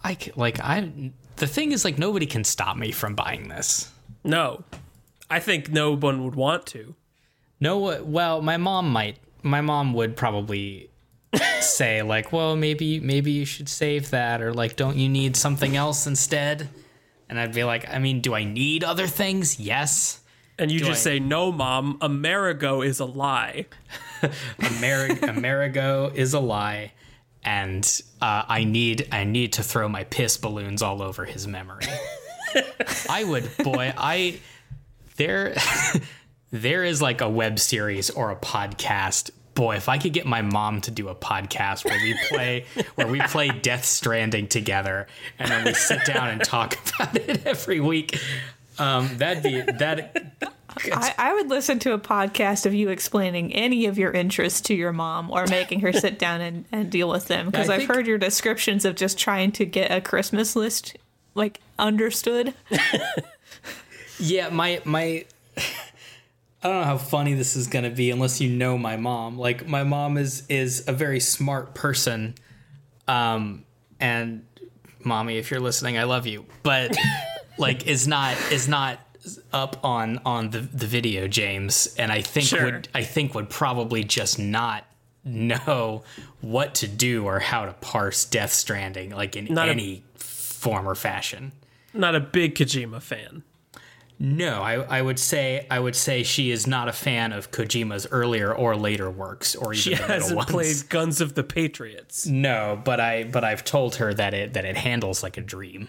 I 0.02 0.16
like 0.36 0.58
I 0.60 1.12
the 1.36 1.46
thing 1.46 1.72
is 1.72 1.84
like 1.84 1.98
nobody 1.98 2.26
can 2.26 2.44
stop 2.44 2.76
me 2.76 2.92
from 2.92 3.14
buying 3.14 3.48
this. 3.48 3.92
No, 4.24 4.64
I 5.30 5.40
think 5.40 5.70
no 5.70 5.94
one 5.94 6.24
would 6.24 6.34
want 6.34 6.66
to. 6.66 6.94
No, 7.60 8.02
well, 8.02 8.42
my 8.42 8.56
mom 8.56 8.90
might. 8.90 9.18
My 9.42 9.60
mom 9.60 9.92
would 9.94 10.16
probably 10.16 10.90
say 11.60 12.02
like, 12.02 12.32
"Well, 12.32 12.56
maybe 12.56 13.00
maybe 13.00 13.32
you 13.32 13.44
should 13.44 13.68
save 13.68 14.10
that," 14.10 14.40
or 14.42 14.52
like, 14.54 14.76
"Don't 14.76 14.96
you 14.96 15.08
need 15.08 15.36
something 15.36 15.76
else 15.76 16.06
instead?" 16.06 16.68
And 17.28 17.38
I'd 17.40 17.54
be 17.54 17.64
like, 17.64 17.88
"I 17.92 17.98
mean, 17.98 18.20
do 18.20 18.34
I 18.34 18.44
need 18.44 18.84
other 18.84 19.06
things? 19.06 19.58
Yes." 19.60 20.20
And 20.58 20.70
you 20.70 20.78
Do 20.78 20.86
just 20.86 21.00
I- 21.06 21.10
say, 21.10 21.18
"No, 21.18 21.52
mom, 21.52 21.98
Amerigo 22.00 22.82
is 22.82 23.00
a 23.00 23.04
lie." 23.04 23.66
Ameri- 24.22 25.22
Amerigo 25.28 26.10
is 26.14 26.32
a 26.32 26.40
lie, 26.40 26.92
and 27.44 27.84
uh, 28.22 28.44
I 28.48 28.64
need 28.64 29.08
I 29.12 29.24
need 29.24 29.52
to 29.54 29.62
throw 29.62 29.88
my 29.88 30.04
piss 30.04 30.36
balloons 30.38 30.80
all 30.82 31.02
over 31.02 31.24
his 31.26 31.46
memory. 31.46 31.84
I 33.10 33.24
would, 33.24 33.50
boy, 33.58 33.92
I 33.98 34.40
there 35.16 35.54
there 36.50 36.84
is 36.84 37.02
like 37.02 37.20
a 37.20 37.28
web 37.28 37.58
series 37.58 38.08
or 38.08 38.30
a 38.30 38.36
podcast. 38.36 39.30
Boy, 39.56 39.74
if 39.76 39.88
I 39.88 39.98
could 39.98 40.12
get 40.12 40.26
my 40.26 40.42
mom 40.42 40.80
to 40.82 40.92
do 40.92 41.08
a 41.08 41.14
podcast 41.14 41.84
where 41.84 41.98
we 42.00 42.16
play 42.28 42.66
where 42.94 43.08
we 43.08 43.20
play 43.22 43.48
Death 43.48 43.84
Stranding 43.84 44.46
together 44.46 45.08
and 45.38 45.50
then 45.50 45.64
we 45.64 45.74
sit 45.74 46.04
down 46.04 46.28
and 46.28 46.44
talk 46.44 46.78
about 47.00 47.16
it 47.16 47.44
every 47.44 47.80
week, 47.80 48.20
um, 48.78 49.10
that'd 49.16 49.42
be 49.42 49.62
that. 49.62 50.52
I, 50.92 51.14
I 51.16 51.34
would 51.34 51.48
listen 51.48 51.78
to 51.80 51.94
a 51.94 51.98
podcast 51.98 52.66
of 52.66 52.74
you 52.74 52.90
explaining 52.90 53.52
any 53.54 53.86
of 53.86 53.96
your 53.96 54.12
interests 54.12 54.60
to 54.62 54.74
your 54.74 54.92
mom 54.92 55.30
or 55.30 55.46
making 55.46 55.80
her 55.80 55.92
sit 55.92 56.18
down 56.18 56.42
and, 56.42 56.66
and 56.70 56.90
deal 56.90 57.08
with 57.08 57.28
them 57.28 57.46
because 57.46 57.70
I've 57.70 57.78
think- 57.78 57.90
heard 57.90 58.06
your 58.06 58.18
descriptions 58.18 58.84
of 58.84 58.94
just 58.94 59.18
trying 59.18 59.52
to 59.52 59.64
get 59.64 59.90
a 59.90 60.02
Christmas 60.02 60.54
list 60.54 60.96
like 61.34 61.60
understood. 61.78 62.54
Yeah, 64.18 64.48
my 64.48 64.80
my 64.84 65.26
I 66.66 66.68
don't 66.68 66.78
know 66.80 66.84
how 66.86 66.98
funny 66.98 67.34
this 67.34 67.54
is 67.54 67.68
going 67.68 67.84
to 67.84 67.90
be 67.90 68.10
unless 68.10 68.40
you 68.40 68.50
know 68.50 68.76
my 68.76 68.96
mom. 68.96 69.38
Like 69.38 69.68
my 69.68 69.84
mom 69.84 70.18
is 70.18 70.42
is 70.48 70.82
a 70.88 70.92
very 70.92 71.20
smart 71.20 71.74
person. 71.76 72.34
Um 73.06 73.64
and 74.00 74.44
mommy 75.04 75.38
if 75.38 75.52
you're 75.52 75.60
listening, 75.60 75.96
I 75.96 76.02
love 76.02 76.26
you. 76.26 76.44
But 76.64 76.96
like 77.58 77.86
is 77.86 78.08
not 78.08 78.36
is 78.50 78.66
not 78.66 78.98
up 79.52 79.84
on 79.84 80.18
on 80.24 80.50
the 80.50 80.58
the 80.58 80.88
video 80.88 81.28
James 81.28 81.94
and 81.98 82.10
I 82.10 82.20
think 82.22 82.48
Sure. 82.48 82.64
would 82.64 82.88
I 82.92 83.04
think 83.04 83.32
would 83.36 83.48
probably 83.48 84.02
just 84.02 84.36
not 84.40 84.84
know 85.24 86.02
what 86.40 86.74
to 86.76 86.88
do 86.88 87.26
or 87.26 87.38
how 87.38 87.66
to 87.66 87.74
parse 87.74 88.24
Death 88.24 88.52
Stranding 88.52 89.10
like 89.10 89.36
in 89.36 89.44
Not 89.54 89.68
a- 89.68 89.70
any 89.70 90.02
form 90.16 90.88
or 90.88 90.96
fashion. 90.96 91.52
Not 91.94 92.16
a 92.16 92.20
big 92.20 92.56
Kojima 92.56 93.00
fan. 93.00 93.44
No, 94.18 94.62
I, 94.62 94.74
I 94.98 95.02
would 95.02 95.18
say 95.18 95.66
I 95.70 95.78
would 95.78 95.94
say 95.94 96.22
she 96.22 96.50
is 96.50 96.66
not 96.66 96.88
a 96.88 96.92
fan 96.92 97.32
of 97.32 97.50
Kojima's 97.50 98.06
earlier 98.10 98.54
or 98.54 98.74
later 98.74 99.10
works, 99.10 99.54
or 99.54 99.72
even 99.74 99.82
She 99.82 99.90
the 99.94 100.02
hasn't 100.04 100.36
ones. 100.36 100.50
played 100.50 100.76
Guns 100.88 101.20
of 101.20 101.34
the 101.34 101.44
Patriots. 101.44 102.26
No, 102.26 102.80
but 102.82 102.98
I 102.98 103.24
but 103.24 103.44
I've 103.44 103.62
told 103.64 103.96
her 103.96 104.14
that 104.14 104.32
it 104.32 104.54
that 104.54 104.64
it 104.64 104.76
handles 104.78 105.22
like 105.22 105.36
a 105.36 105.42
dream. 105.42 105.88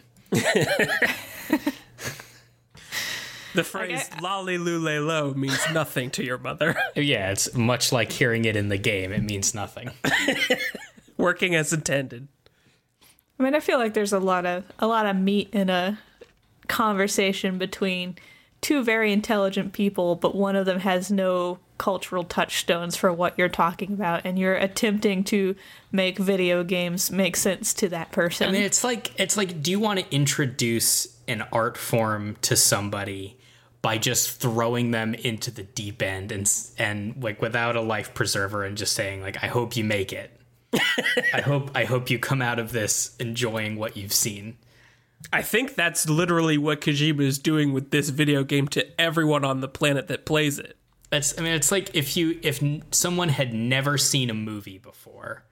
The 3.53 3.63
phrase 3.63 4.09
"lolly 4.21 4.57
lule 4.57 5.05
lo" 5.07 5.33
means 5.33 5.59
nothing 5.73 6.11
to 6.11 6.23
your 6.23 6.37
mother. 6.37 6.75
Yeah, 6.95 7.31
it's 7.31 7.53
much 7.55 7.91
like 7.91 8.11
hearing 8.11 8.45
it 8.45 8.55
in 8.55 8.67
the 8.69 8.77
game. 8.77 9.11
It 9.11 9.23
means 9.23 9.55
nothing. 9.55 9.89
Working 11.17 11.55
as 11.55 11.73
intended. 11.73 12.27
I 13.39 13.43
mean, 13.43 13.55
I 13.55 13.59
feel 13.59 13.77
like 13.79 13.93
there's 13.93 14.13
a 14.13 14.19
lot 14.19 14.45
of 14.45 14.63
a 14.79 14.85
lot 14.85 15.05
of 15.07 15.15
meat 15.15 15.49
in 15.53 15.69
a 15.69 15.97
conversation 16.67 17.57
between 17.57 18.15
two 18.61 18.83
very 18.83 19.11
intelligent 19.11 19.73
people, 19.73 20.15
but 20.15 20.35
one 20.35 20.55
of 20.55 20.65
them 20.65 20.79
has 20.79 21.11
no 21.11 21.59
cultural 21.77 22.23
touchstones 22.23 22.95
for 22.95 23.13
what 23.13 23.37
you're 23.37 23.49
talking 23.49 23.93
about, 23.93 24.21
and 24.25 24.39
you're 24.39 24.55
attempting 24.55 25.23
to 25.25 25.55
make 25.91 26.17
video 26.17 26.63
games 26.63 27.11
make 27.11 27.35
sense 27.35 27.73
to 27.75 27.89
that 27.89 28.11
person. 28.11 28.49
I 28.49 28.51
mean, 28.51 28.63
it's 28.63 28.83
like 28.83 29.17
it's 29.19 29.37
like, 29.37 29.61
do 29.61 29.71
you 29.71 29.79
want 29.79 29.99
to 29.99 30.15
introduce 30.15 31.15
an 31.27 31.43
art 31.51 31.77
form 31.77 32.37
to 32.41 32.55
somebody 32.55 33.37
by 33.81 33.97
just 33.97 34.41
throwing 34.41 34.91
them 34.91 35.13
into 35.13 35.51
the 35.51 35.63
deep 35.63 36.01
end 36.01 36.31
and 36.31 36.51
and 36.77 37.21
like 37.23 37.41
without 37.41 37.75
a 37.75 37.81
life 37.81 38.13
preserver 38.13 38.63
and 38.63 38.77
just 38.77 38.93
saying 38.93 39.21
like, 39.21 39.43
I 39.43 39.47
hope 39.47 39.77
you 39.77 39.83
make 39.83 40.11
it. 40.11 40.31
I 41.33 41.41
hope 41.41 41.71
I 41.75 41.85
hope 41.85 42.09
you 42.09 42.19
come 42.19 42.41
out 42.41 42.59
of 42.59 42.71
this 42.71 43.15
enjoying 43.19 43.77
what 43.77 43.95
you've 43.95 44.13
seen. 44.13 44.57
I 45.31 45.41
think 45.41 45.75
that's 45.75 46.09
literally 46.09 46.57
what 46.57 46.81
Kojima 46.81 47.21
is 47.21 47.39
doing 47.39 47.73
with 47.73 47.91
this 47.91 48.09
video 48.09 48.43
game 48.43 48.67
to 48.69 49.01
everyone 49.01 49.43
on 49.43 49.61
the 49.61 49.67
planet 49.67 50.07
that 50.07 50.25
plays 50.25 50.59
it. 50.59 50.77
That's 51.09 51.37
I 51.37 51.41
mean, 51.41 51.53
it's 51.53 51.71
like 51.71 51.95
if 51.95 52.17
you 52.17 52.39
if 52.43 52.63
someone 52.91 53.29
had 53.29 53.53
never 53.53 53.97
seen 53.97 54.29
a 54.29 54.33
movie 54.33 54.77
before, 54.77 55.43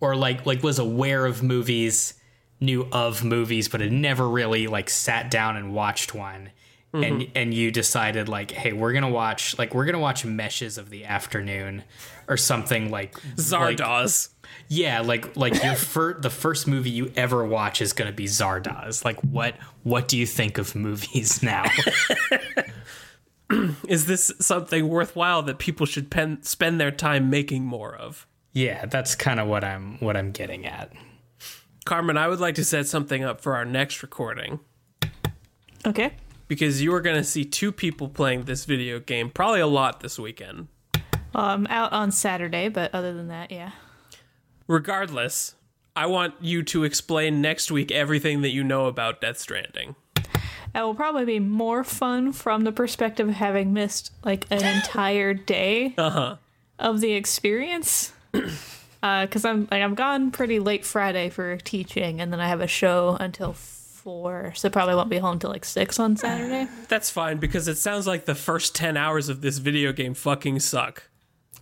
or 0.00 0.16
like 0.16 0.46
like 0.46 0.62
was 0.62 0.78
aware 0.78 1.26
of 1.26 1.42
movies, 1.42 2.14
knew 2.60 2.88
of 2.92 3.24
movies, 3.24 3.68
but 3.68 3.80
had 3.80 3.92
never 3.92 4.28
really 4.28 4.66
like 4.66 4.88
sat 4.88 5.30
down 5.30 5.56
and 5.56 5.74
watched 5.74 6.14
one, 6.14 6.50
and 6.92 7.04
mm-hmm. 7.04 7.32
and 7.34 7.52
you 7.52 7.70
decided 7.70 8.28
like, 8.28 8.52
hey, 8.52 8.72
we're 8.72 8.92
gonna 8.92 9.10
watch 9.10 9.58
like 9.58 9.74
we're 9.74 9.84
gonna 9.84 9.98
watch 9.98 10.24
Meshes 10.24 10.78
of 10.78 10.90
the 10.90 11.04
Afternoon, 11.04 11.82
or 12.28 12.36
something 12.36 12.90
like 12.90 13.14
like- 13.14 13.36
Zardoz. 13.36 14.28
Yeah, 14.68 15.00
like 15.00 15.36
like 15.36 15.62
your 15.62 15.74
fir- 15.76 16.20
the 16.20 16.30
first 16.30 16.66
movie 16.66 16.90
you 16.90 17.12
ever 17.16 17.44
watch 17.44 17.80
is 17.80 17.92
gonna 17.92 18.12
be 18.12 18.26
Zardoz. 18.26 19.04
Like 19.04 19.20
what 19.20 19.56
what 19.82 20.08
do 20.08 20.16
you 20.18 20.26
think 20.26 20.58
of 20.58 20.74
movies 20.74 21.42
now? 21.42 21.64
Is 23.88 24.06
this 24.06 24.30
something 24.40 24.88
worthwhile 24.88 25.42
that 25.42 25.58
people 25.58 25.84
should 25.84 26.08
pen- 26.08 26.42
spend 26.44 26.80
their 26.80 26.92
time 26.92 27.28
making 27.30 27.64
more 27.64 27.94
of? 27.96 28.26
yeah, 28.52 28.86
that's 28.86 29.14
kind 29.14 29.38
of 29.38 29.48
what 29.48 29.64
I'm 29.64 29.98
what 29.98 30.16
I'm 30.16 30.32
getting 30.32 30.66
at. 30.66 30.92
Carmen, 31.84 32.16
I 32.16 32.28
would 32.28 32.40
like 32.40 32.56
to 32.56 32.64
set 32.64 32.86
something 32.86 33.24
up 33.24 33.40
for 33.40 33.56
our 33.56 33.64
next 33.64 34.02
recording 34.02 34.60
okay. 35.86 36.12
because 36.46 36.82
you 36.82 36.92
are 36.94 37.00
going 37.00 37.16
to 37.16 37.24
see 37.24 37.44
two 37.44 37.72
people 37.72 38.08
playing 38.08 38.44
this 38.44 38.64
video 38.66 39.00
game, 39.00 39.30
probably 39.30 39.60
a 39.60 39.66
lot 39.66 40.00
this 40.00 40.18
weekend. 40.18 40.68
Well, 41.34 41.44
I'm 41.44 41.66
out 41.68 41.92
on 41.92 42.12
Saturday, 42.12 42.68
but 42.68 42.94
other 42.94 43.14
than 43.14 43.28
that, 43.28 43.50
yeah. 43.50 43.70
Regardless, 44.70 45.56
I 45.96 46.06
want 46.06 46.34
you 46.40 46.62
to 46.62 46.84
explain 46.84 47.42
next 47.42 47.72
week 47.72 47.90
everything 47.90 48.42
that 48.42 48.50
you 48.50 48.62
know 48.62 48.86
about 48.86 49.20
Death 49.20 49.38
Stranding. 49.38 49.96
That 50.72 50.82
will 50.82 50.94
probably 50.94 51.24
be 51.24 51.40
more 51.40 51.82
fun 51.82 52.32
from 52.32 52.62
the 52.62 52.70
perspective 52.70 53.30
of 53.30 53.34
having 53.34 53.72
missed 53.72 54.12
like 54.24 54.46
an 54.48 54.64
entire 54.64 55.34
day 55.56 55.96
uh-huh. 55.98 56.36
of 56.78 57.00
the 57.00 57.14
experience. 57.14 58.12
Uh, 59.02 59.24
because 59.24 59.46
I'm 59.46 59.66
like 59.70 59.82
I'm 59.82 59.94
gone 59.94 60.30
pretty 60.30 60.58
late 60.58 60.84
Friday 60.84 61.30
for 61.30 61.56
teaching, 61.56 62.20
and 62.20 62.30
then 62.30 62.38
I 62.38 62.48
have 62.48 62.60
a 62.60 62.66
show 62.66 63.16
until 63.18 63.54
four, 63.54 64.52
so 64.54 64.68
probably 64.68 64.94
won't 64.94 65.08
be 65.08 65.16
home 65.16 65.38
till 65.38 65.48
like 65.48 65.64
six 65.64 65.98
on 65.98 66.18
Saturday. 66.18 66.68
That's 66.88 67.08
fine 67.08 67.38
because 67.38 67.66
it 67.66 67.76
sounds 67.76 68.06
like 68.06 68.26
the 68.26 68.34
first 68.34 68.74
10 68.74 68.98
hours 68.98 69.30
of 69.30 69.40
this 69.40 69.56
video 69.56 69.94
game 69.94 70.12
fucking 70.12 70.60
suck. 70.60 71.04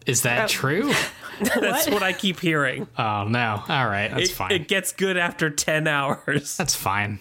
Is 0.07 0.23
that 0.23 0.49
true? 0.49 0.93
That's 1.41 1.89
what 1.89 2.03
I 2.03 2.13
keep 2.13 2.41
hearing. 2.41 2.89
Oh 2.99 3.25
no! 3.29 3.63
All 3.69 3.87
right, 3.87 4.09
that's 4.11 4.31
It, 4.31 4.33
fine. 4.35 4.51
it 4.51 4.67
gets 4.67 4.91
good 4.93 5.17
after 5.17 5.51
10 5.51 5.87
hours. 5.87 6.57
that's 6.57 6.75
fine. 6.75 7.21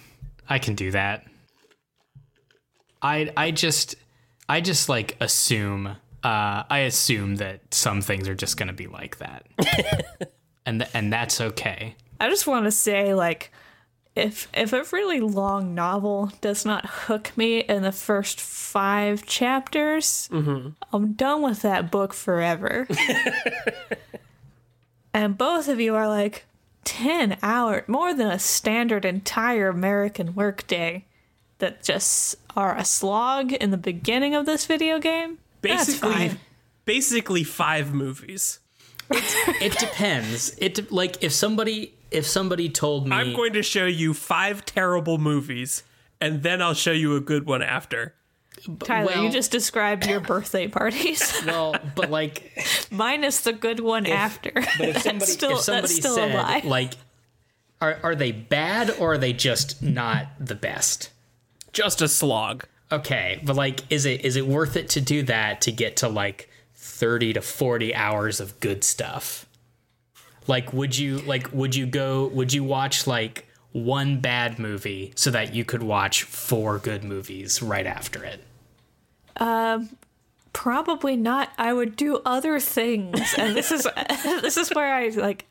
I 0.50 0.58
can 0.58 0.74
do 0.74 0.90
that. 0.92 1.26
I 3.02 3.32
I 3.38 3.52
just 3.52 3.96
I 4.50 4.62
just 4.62 4.90
like 4.90 5.18
assume. 5.20 5.88
Uh, 6.24 6.64
I 6.70 6.80
assume 6.80 7.36
that 7.36 7.74
some 7.74 8.02
things 8.02 8.28
are 8.28 8.34
just 8.36 8.58
gonna 8.58 8.74
be 8.74 8.88
like 8.88 9.20
that, 9.20 9.46
and 10.66 10.80
th- 10.82 10.92
and 10.96 11.14
that's 11.14 11.40
okay. 11.40 11.96
I 12.20 12.30
just 12.30 12.48
want 12.48 12.66
to 12.66 12.72
say 12.72 13.14
like. 13.14 13.52
If, 14.18 14.48
if 14.52 14.74
a 14.74 14.84
really 14.92 15.20
long 15.20 15.76
novel 15.76 16.32
does 16.42 16.66
not 16.66 16.88
hook 16.88 17.32
me 17.36 17.60
in 17.60 17.84
the 17.84 17.92
first 17.92 18.42
five 18.42 19.28
chapters, 19.28 20.28
mm-hmm. 20.32 20.70
I'm 20.92 21.14
done 21.14 21.44
with 21.44 21.62
that 21.62 21.92
book 21.92 22.16
forever. 22.16 22.88
and 25.14 25.38
both 25.38 25.68
of 25.68 25.80
you 25.80 25.94
are 25.94 26.08
like 26.08 26.46
10 26.86 27.38
hour 27.44 27.84
more 27.86 28.12
than 28.12 28.28
a 28.32 28.40
standard 28.40 29.06
entire 29.06 29.68
American 29.68 30.34
workday 30.34 31.06
that 31.60 31.84
just 31.84 32.38
are 32.56 32.76
a 32.76 32.86
slog 32.86 33.54
in 33.54 33.70
the 33.70 33.78
beginning 33.78 34.34
of 34.34 34.48
this 34.48 34.66
video 34.66 34.98
game. 34.98 35.38
Basically, 35.62 36.32
basically 36.86 37.44
five 37.44 37.94
movies. 37.94 38.62
It 39.12 39.78
depends. 39.78 40.56
It 40.58 40.74
de- 40.74 40.88
like 40.90 41.24
if 41.24 41.34
somebody 41.34 41.94
if 42.12 42.26
somebody 42.26 42.70
told 42.70 43.08
me 43.08 43.16
I'm 43.16 43.34
going 43.34 43.54
to 43.54 43.64
show 43.64 43.86
you 43.86 44.14
five 44.14 44.66
terrible 44.66 45.18
movies, 45.18 45.84
and 46.22 46.44
then 46.44 46.62
I'll 46.62 46.74
show 46.74 46.92
you 46.92 47.16
a 47.16 47.22
good 47.22 47.46
one 47.46 47.62
after. 47.62 48.14
Tyler, 48.84 49.24
you 49.24 49.30
just 49.30 49.52
described 49.52 50.08
your 50.08 50.20
birthday 50.20 50.68
parties. 50.68 51.42
well, 51.46 51.76
but 51.96 52.10
like 52.10 52.64
Minus 52.92 53.42
the 53.42 53.54
good 53.54 53.80
one 53.80 54.06
after. 54.06 54.52
But 54.54 54.90
if 54.90 55.02
somebody, 55.04 55.32
still, 55.32 55.52
if 55.58 55.60
somebody 55.62 55.94
still 55.94 56.16
said, 56.16 56.32
a 56.32 56.38
lie. 56.38 56.62
like, 56.64 56.94
are 57.80 58.00
are 58.04 58.16
they 58.16 58.32
bad 58.32 58.90
or 58.92 59.14
are 59.14 59.18
they 59.18 59.34
just 59.34 59.82
not 59.82 60.28
the 60.40 60.56
best? 60.56 61.12
Just 61.72 62.02
a 62.02 62.08
slog. 62.08 62.66
Okay, 62.92 63.42
but 63.44 63.56
like, 63.56 63.84
is 63.92 64.06
it 64.06 64.26
is 64.26 64.36
it 64.36 64.48
worth 64.48 64.76
it 64.76 64.90
to 64.90 65.02
do 65.02 65.24
that 65.24 65.62
to 65.62 65.72
get 65.72 65.98
to 65.98 66.08
like 66.08 66.50
thirty 66.74 67.34
to 67.34 67.42
forty 67.42 67.94
hours 67.94 68.40
of 68.40 68.60
good 68.60 68.84
stuff? 68.84 69.47
Like, 70.48 70.74
would 70.74 70.98
you 70.98 71.20
like 71.20 71.52
would 71.54 71.76
you 71.76 71.86
go 71.86 72.28
would 72.28 72.54
you 72.54 72.64
watch 72.64 73.06
like 73.08 73.48
one 73.74 74.20
bad 74.20 74.58
movie 74.60 75.14
so 75.16 75.30
that 75.32 75.54
you 75.54 75.66
could 75.66 75.84
watch 75.84 76.24
four 76.24 76.80
good 76.80 77.04
movies 77.04 77.62
right 77.62 77.86
after 77.86 78.24
it? 78.24 78.44
Um, 79.38 79.90
Probably 80.54 81.16
not. 81.16 81.52
I 81.60 81.72
would 81.72 81.96
do 81.96 82.20
other 82.26 82.60
things, 82.60 83.36
and 83.38 83.56
this 83.56 83.72
is 83.72 83.88
this 84.24 84.58
is 84.58 84.70
where 84.70 84.92
I 84.92 85.10
like 85.10 85.46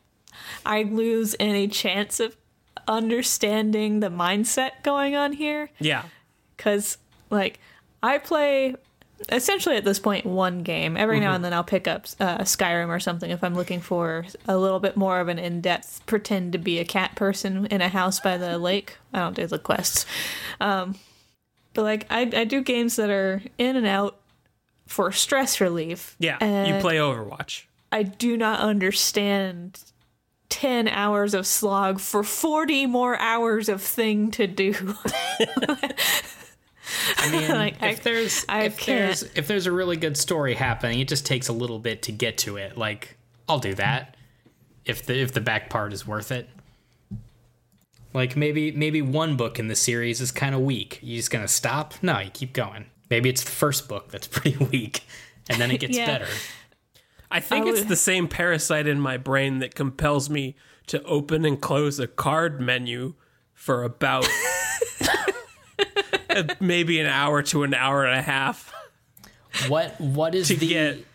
I 0.65 0.83
lose 0.83 1.33
any 1.39 1.69
chance 1.69 2.19
of 2.19 2.35
understanding 2.89 4.01
the 4.01 4.09
mindset 4.09 4.83
going 4.83 5.15
on 5.15 5.31
here. 5.31 5.69
Yeah. 5.79 6.03
because 6.57 6.97
like 7.29 7.59
I 8.03 8.17
play 8.17 8.75
essentially 9.29 9.75
at 9.75 9.83
this 9.83 9.99
point 9.99 10.25
one 10.25 10.63
game. 10.63 10.97
Every 10.97 11.19
now 11.19 11.33
and 11.33 11.43
then 11.43 11.53
I'll 11.53 11.63
pick 11.63 11.87
up 11.87 12.05
uh, 12.19 12.39
Skyrim 12.39 12.89
or 12.89 12.99
something 12.99 13.29
if 13.31 13.43
I'm 13.43 13.55
looking 13.55 13.81
for 13.81 14.25
a 14.47 14.57
little 14.57 14.79
bit 14.79 14.95
more 14.95 15.19
of 15.19 15.27
an 15.27 15.39
in-depth 15.39 16.05
pretend 16.05 16.53
to 16.53 16.57
be 16.57 16.79
a 16.79 16.85
cat 16.85 17.15
person 17.15 17.65
in 17.67 17.81
a 17.81 17.89
house 17.89 18.19
by 18.19 18.37
the 18.37 18.57
lake. 18.57 18.97
I 19.13 19.19
don't 19.19 19.35
do 19.35 19.47
the 19.47 19.59
quests, 19.59 20.05
um, 20.59 20.95
but 21.73 21.83
like 21.83 22.05
I 22.09 22.21
I 22.21 22.43
do 22.43 22.61
games 22.61 22.95
that 22.97 23.09
are 23.09 23.41
in 23.57 23.75
and 23.75 23.87
out 23.87 24.17
for 24.85 25.11
stress 25.11 25.59
relief. 25.59 26.15
Yeah. 26.19 26.37
you 26.65 26.79
play 26.81 26.97
Overwatch. 26.97 27.63
I 27.91 28.03
do 28.03 28.37
not 28.37 28.59
understand. 28.59 29.79
10 30.49 30.87
hours 30.87 31.33
of 31.33 31.45
slog 31.45 31.99
for 31.99 32.23
40 32.23 32.85
more 32.85 33.19
hours 33.19 33.67
of 33.67 33.81
thing 33.81 34.31
to 34.31 34.47
do. 34.47 34.73
I 37.17 37.31
mean, 37.31 37.49
Like, 37.49 37.75
if 37.75 37.99
I- 37.99 38.01
there's 38.03 38.45
I 38.49 38.63
if 38.63 38.85
there's 38.85 39.23
if 39.35 39.47
there's 39.47 39.65
a 39.65 39.71
really 39.71 39.97
good 39.97 40.17
story 40.17 40.53
happening, 40.55 40.99
it 40.99 41.07
just 41.07 41.25
takes 41.25 41.47
a 41.47 41.53
little 41.53 41.79
bit 41.79 42.01
to 42.03 42.11
get 42.11 42.37
to 42.39 42.57
it. 42.57 42.77
Like, 42.77 43.17
I'll 43.47 43.59
do 43.59 43.73
that 43.75 44.15
if 44.85 45.05
the 45.05 45.17
if 45.19 45.33
the 45.33 45.41
back 45.41 45.69
part 45.69 45.93
is 45.93 46.05
worth 46.07 46.31
it. 46.31 46.49
Like 48.13 48.35
maybe 48.35 48.71
maybe 48.71 49.01
one 49.01 49.35
book 49.37 49.59
in 49.59 49.67
the 49.67 49.75
series 49.75 50.21
is 50.21 50.31
kind 50.31 50.55
of 50.55 50.61
weak. 50.61 50.99
You 51.03 51.17
just 51.17 51.29
gonna 51.31 51.47
stop? 51.47 51.93
No, 52.01 52.19
you 52.19 52.29
keep 52.31 52.53
going. 52.53 52.85
Maybe 53.09 53.29
it's 53.29 53.43
the 53.43 53.51
first 53.51 53.87
book 53.87 54.09
that's 54.09 54.27
pretty 54.31 54.57
weak, 54.57 55.03
and 55.49 55.59
then 55.61 55.71
it 55.71 55.79
gets 55.79 55.97
Yeah. 55.97 56.05
better. 56.05 56.27
I 57.29 57.41
think 57.41 57.65
I 57.65 57.69
it's 57.69 57.83
the 57.85 57.95
same 57.97 58.27
parasite 58.29 58.87
in 58.87 58.99
my 59.01 59.17
brain 59.17 59.59
that 59.59 59.75
compels 59.75 60.29
me 60.29 60.55
to 60.87 61.03
open 61.03 61.43
and 61.43 61.59
close 61.61 61.99
a 61.99 62.07
card 62.07 62.61
menu 62.61 63.15
for 63.53 63.83
about 63.83 64.25
maybe 66.59 66.99
an 66.99 67.07
hour 67.07 67.41
to 67.43 67.63
an 67.63 67.73
hour 67.73 68.05
and 68.05 68.17
a 68.17 68.21
half 68.21 68.73
What 69.67 69.99
what 69.99 70.35
is 70.35 70.47
to 70.49 70.55
the 70.55 70.67
get 70.67 71.05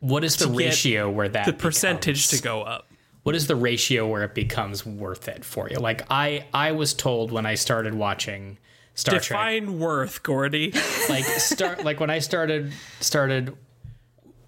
what 0.00 0.24
is 0.24 0.36
the 0.36 0.48
ratio 0.48 1.08
where 1.10 1.28
that 1.28 1.46
the 1.46 1.52
percentage 1.52 2.26
becomes- 2.28 2.40
to 2.40 2.42
go 2.42 2.62
up. 2.62 2.88
what 3.22 3.34
is 3.34 3.46
the 3.46 3.54
ratio 3.56 4.06
where 4.08 4.24
it 4.24 4.34
becomes 4.34 4.84
worth 4.84 5.28
it 5.28 5.44
for 5.44 5.68
you? 5.70 5.76
Like 5.78 6.02
I 6.10 6.46
I 6.52 6.72
was 6.72 6.92
told 6.94 7.30
when 7.30 7.46
I 7.46 7.54
started 7.54 7.94
watching 7.94 8.58
Star 8.94 9.20
Trek 9.20 9.38
Define 9.38 9.78
worth, 9.78 10.22
Gordy. 10.22 10.72
like 11.08 11.24
start 11.24 11.84
like 11.84 12.00
when 12.00 12.10
I 12.10 12.18
started 12.18 12.72
started 13.00 13.56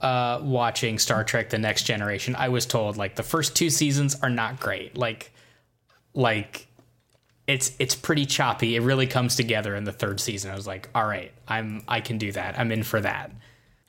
uh 0.00 0.40
watching 0.42 0.98
Star 0.98 1.22
Trek 1.24 1.50
the 1.50 1.58
Next 1.58 1.84
Generation, 1.84 2.34
I 2.36 2.48
was 2.48 2.66
told 2.66 2.96
like 2.96 3.14
the 3.14 3.22
first 3.22 3.54
two 3.54 3.70
seasons 3.70 4.16
are 4.22 4.30
not 4.30 4.58
great. 4.60 4.96
Like 4.98 5.30
like 6.12 6.66
it's 7.46 7.72
it's 7.78 7.94
pretty 7.94 8.26
choppy. 8.26 8.76
It 8.76 8.80
really 8.80 9.06
comes 9.06 9.36
together 9.36 9.74
in 9.76 9.84
the 9.84 9.92
third 9.92 10.20
season. 10.20 10.50
I 10.50 10.54
was 10.54 10.66
like, 10.66 10.88
"All 10.94 11.06
right, 11.06 11.32
I'm 11.46 11.82
I 11.86 12.00
can 12.00 12.18
do 12.18 12.32
that. 12.32 12.58
I'm 12.58 12.72
in 12.72 12.82
for 12.82 13.00
that." 13.00 13.30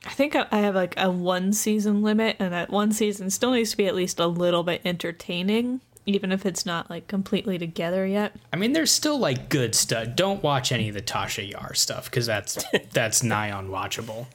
I 0.04 0.10
think 0.10 0.36
I 0.36 0.46
I 0.52 0.58
have 0.58 0.74
like 0.74 0.94
a 0.96 1.10
one 1.10 1.52
season 1.52 2.02
limit, 2.02 2.36
and 2.38 2.52
that 2.52 2.70
one 2.70 2.92
season 2.92 3.30
still 3.30 3.52
needs 3.52 3.70
to 3.70 3.76
be 3.76 3.86
at 3.86 3.94
least 3.94 4.20
a 4.20 4.26
little 4.26 4.62
bit 4.62 4.82
entertaining, 4.84 5.80
even 6.04 6.32
if 6.32 6.44
it's 6.44 6.66
not 6.66 6.90
like 6.90 7.08
completely 7.08 7.58
together 7.58 8.06
yet. 8.06 8.36
I 8.52 8.56
mean, 8.56 8.72
there's 8.72 8.90
still 8.90 9.18
like 9.18 9.48
good 9.48 9.74
stuff. 9.74 10.08
Don't 10.14 10.42
watch 10.42 10.70
any 10.70 10.88
of 10.88 10.94
the 10.94 11.02
Tasha 11.02 11.48
Yar 11.50 11.74
stuff 11.74 12.10
because 12.10 12.26
that's 12.26 12.62
that's 12.92 13.22
nigh 13.22 13.50
unwatchable. 13.50 14.26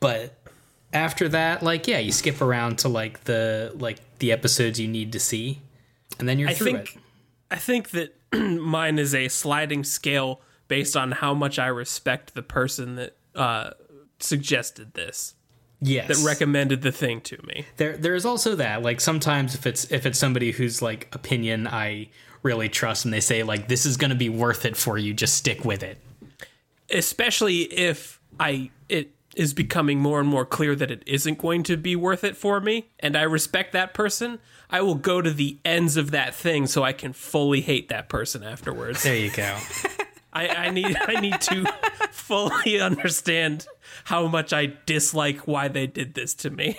But 0.00 0.34
after 0.92 1.28
that, 1.28 1.62
like, 1.62 1.86
yeah, 1.86 1.98
you 1.98 2.10
skip 2.10 2.40
around 2.40 2.80
to 2.80 2.88
like 2.88 3.24
the 3.24 3.72
like 3.76 3.98
the 4.18 4.32
episodes 4.32 4.80
you 4.80 4.88
need 4.88 5.12
to 5.12 5.20
see, 5.20 5.60
and 6.18 6.28
then 6.28 6.40
you're 6.40 6.48
I 6.48 6.54
through 6.54 6.72
think 6.72 6.96
it. 6.96 7.02
I 7.52 7.56
think 7.56 7.90
that 7.90 8.14
mine 8.34 8.98
is 8.98 9.14
a 9.14 9.28
sliding 9.28 9.84
scale 9.84 10.40
based 10.68 10.96
on 10.96 11.12
how 11.12 11.34
much 11.34 11.58
I 11.58 11.66
respect 11.66 12.34
the 12.34 12.42
person 12.42 12.94
that 12.96 13.16
uh, 13.34 13.70
suggested 14.18 14.94
this, 14.94 15.34
Yes, 15.80 16.08
that 16.08 16.24
recommended 16.26 16.82
the 16.82 16.92
thing 16.92 17.20
to 17.22 17.38
me. 17.46 17.66
there 17.76 17.96
there 17.96 18.14
is 18.14 18.24
also 18.26 18.54
that. 18.56 18.82
Like 18.82 19.00
sometimes 19.00 19.54
if 19.54 19.66
it's 19.66 19.90
if 19.90 20.06
it's 20.06 20.18
somebody 20.18 20.52
whose 20.52 20.80
like 20.82 21.08
opinion 21.14 21.66
I 21.66 22.08
really 22.42 22.68
trust, 22.68 23.04
and 23.04 23.12
they 23.14 23.20
say 23.20 23.42
like 23.42 23.68
this 23.68 23.86
is 23.86 23.96
going 23.96 24.10
to 24.10 24.16
be 24.16 24.28
worth 24.28 24.64
it 24.64 24.76
for 24.76 24.98
you, 24.98 25.12
just 25.14 25.34
stick 25.34 25.64
with 25.64 25.82
it. 25.82 25.98
Especially 26.90 27.62
if 27.62 28.20
I 28.38 28.70
it 28.88 29.12
is 29.36 29.54
becoming 29.54 29.98
more 30.00 30.20
and 30.20 30.28
more 30.28 30.44
clear 30.44 30.74
that 30.74 30.90
it 30.90 31.02
isn't 31.06 31.38
going 31.38 31.62
to 31.64 31.76
be 31.76 31.94
worth 31.94 32.24
it 32.24 32.36
for 32.36 32.60
me, 32.60 32.90
and 32.98 33.16
I 33.16 33.22
respect 33.22 33.72
that 33.72 33.94
person. 33.94 34.38
I 34.68 34.80
will 34.82 34.94
go 34.96 35.20
to 35.20 35.30
the 35.30 35.58
ends 35.64 35.96
of 35.96 36.10
that 36.12 36.34
thing 36.34 36.66
so 36.66 36.82
I 36.82 36.92
can 36.92 37.12
fully 37.12 37.60
hate 37.60 37.88
that 37.88 38.08
person 38.08 38.42
afterwards. 38.42 39.02
There 39.02 39.16
you 39.16 39.30
go. 39.30 39.58
I, 40.32 40.48
I 40.48 40.70
need 40.70 40.96
I 40.96 41.20
need 41.20 41.40
to 41.40 41.64
fully 42.12 42.80
understand 42.80 43.66
how 44.04 44.28
much 44.28 44.52
I 44.52 44.74
dislike 44.86 45.46
why 45.48 45.68
they 45.68 45.86
did 45.88 46.14
this 46.14 46.34
to 46.34 46.50
me. 46.50 46.78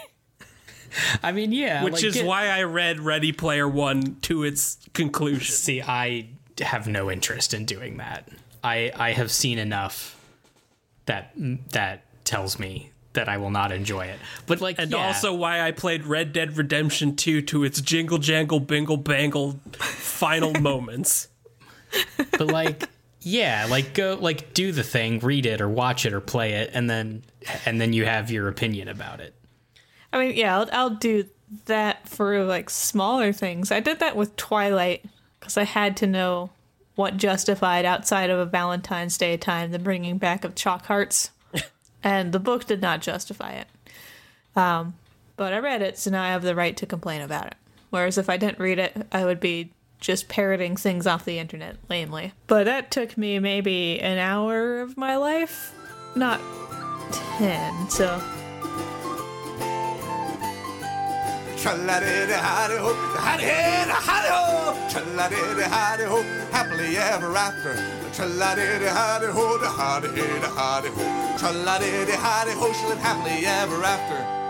I 1.24 1.32
mean, 1.32 1.52
yeah, 1.52 1.84
Which 1.84 1.94
like, 1.96 2.04
is 2.04 2.14
get- 2.16 2.26
why 2.26 2.48
I 2.48 2.64
read 2.64 3.00
Ready 3.00 3.32
Player 3.32 3.68
One 3.68 4.18
to 4.22 4.44
its 4.44 4.78
conclusion. 4.94 5.54
See, 5.54 5.82
I 5.82 6.28
have 6.62 6.88
no 6.88 7.10
interest 7.12 7.54
in 7.54 7.66
doing 7.66 7.98
that. 7.98 8.28
I 8.64 8.92
I 8.96 9.12
have 9.12 9.32
seen 9.32 9.58
enough 9.58 10.18
that 11.06 11.34
that 11.72 12.06
tells 12.24 12.60
me 12.60 12.92
that 13.14 13.28
I 13.28 13.38
will 13.38 13.50
not 13.50 13.72
enjoy 13.72 14.06
it. 14.06 14.20
But 14.46 14.62
like, 14.62 14.80
And 14.80 14.92
yeah, 14.92 15.08
also 15.08 15.34
why 15.34 15.62
I 15.62 15.72
played 15.72 16.06
Red 16.06 16.34
Dead 16.34 16.58
Redemption 16.58 17.16
2 17.16 17.42
to 17.44 17.64
its 17.64 17.82
jingle 17.82 18.18
jangle 18.18 18.60
bingle 18.60 18.98
bangle 18.98 19.60
final 19.80 20.54
moments. 20.62 21.28
but 22.32 22.48
like, 22.48 22.88
yeah, 23.22 23.68
like 23.70 23.94
go 23.94 24.18
like 24.20 24.54
do 24.54 24.72
the 24.72 24.84
thing, 24.84 25.20
read 25.20 25.46
it 25.46 25.62
or 25.62 25.70
watch 25.70 26.06
it 26.06 26.14
or 26.14 26.22
play 26.22 26.54
it, 26.54 26.72
and 26.74 26.90
then 26.90 27.24
and 27.66 27.82
then 27.82 27.94
you 27.94 28.06
have 28.06 28.32
your 28.32 28.48
opinion 28.48 28.88
about 28.88 29.20
it. 29.20 29.36
I 30.14 30.20
mean, 30.20 30.36
yeah, 30.36 30.58
I'll, 30.58 30.70
I'll 30.72 30.90
do 30.90 31.26
that 31.66 32.08
for 32.08 32.44
like 32.44 32.70
smaller 32.70 33.34
things. 33.34 33.72
I 33.72 33.80
did 33.80 34.00
that 34.00 34.16
with 34.16 34.36
Twilight 34.38 35.04
because 35.40 35.58
I 35.58 35.64
had 35.64 35.98
to 35.98 36.08
know 36.08 36.50
what 36.96 37.18
justified 37.18 37.86
outside 37.86 38.30
of 38.30 38.40
a 38.40 38.46
Valentine's 38.46 39.18
Day 39.18 39.38
time 39.38 39.72
the 39.72 39.80
bringing 39.80 40.18
back 40.18 40.44
of 40.44 40.56
chalk 40.56 40.86
hearts, 40.86 41.32
and 42.04 42.32
the 42.32 42.40
book 42.40 42.66
did 42.66 42.82
not 42.82 43.02
justify 43.02 43.52
it. 43.52 43.68
Um, 44.56 44.96
but 45.38 45.54
I 45.54 45.60
read 45.60 45.82
it, 45.82 45.98
so 45.98 46.12
now 46.12 46.24
I 46.24 46.28
have 46.30 46.44
the 46.44 46.56
right 46.56 46.76
to 46.78 46.86
complain 46.86 47.22
about 47.22 47.48
it. 47.48 47.56
Whereas 47.90 48.18
if 48.18 48.30
I 48.30 48.38
didn't 48.38 48.60
read 48.60 48.80
it, 48.80 48.96
I 49.12 49.26
would 49.26 49.40
be 49.40 49.72
just 50.00 50.28
parroting 50.28 50.76
things 50.76 51.06
off 51.06 51.26
the 51.26 51.40
internet 51.40 51.78
lamely. 51.90 52.34
But 52.48 52.66
that 52.66 52.92
took 52.92 53.18
me 53.18 53.40
maybe 53.40 54.00
an 54.00 54.18
hour 54.18 54.82
of 54.82 54.98
my 54.98 55.16
life, 55.16 55.74
not 56.16 56.42
ten. 57.38 57.90
So 57.90 58.22
Tra-la-di-di-hi-di-ho, 61.62 62.92
hi-di-hi-di-hi-di-ho. 63.22 64.74
Tra-la-di-di-hi-di-ho, 64.90 66.24
happily 66.52 66.98
ever 66.98 67.38
after. 67.38 67.76
Tra-la-di-di-hi-di-ho, 68.16 69.58
da-hi-di-hi-di-hi-di-ho. 69.60 71.38
Tra-la-di-di-hi-di-ho, 71.38 72.74
she 72.74 72.86
lived 72.88 73.02
happily 73.02 73.46
ever 73.46 73.84
after. 73.84 74.41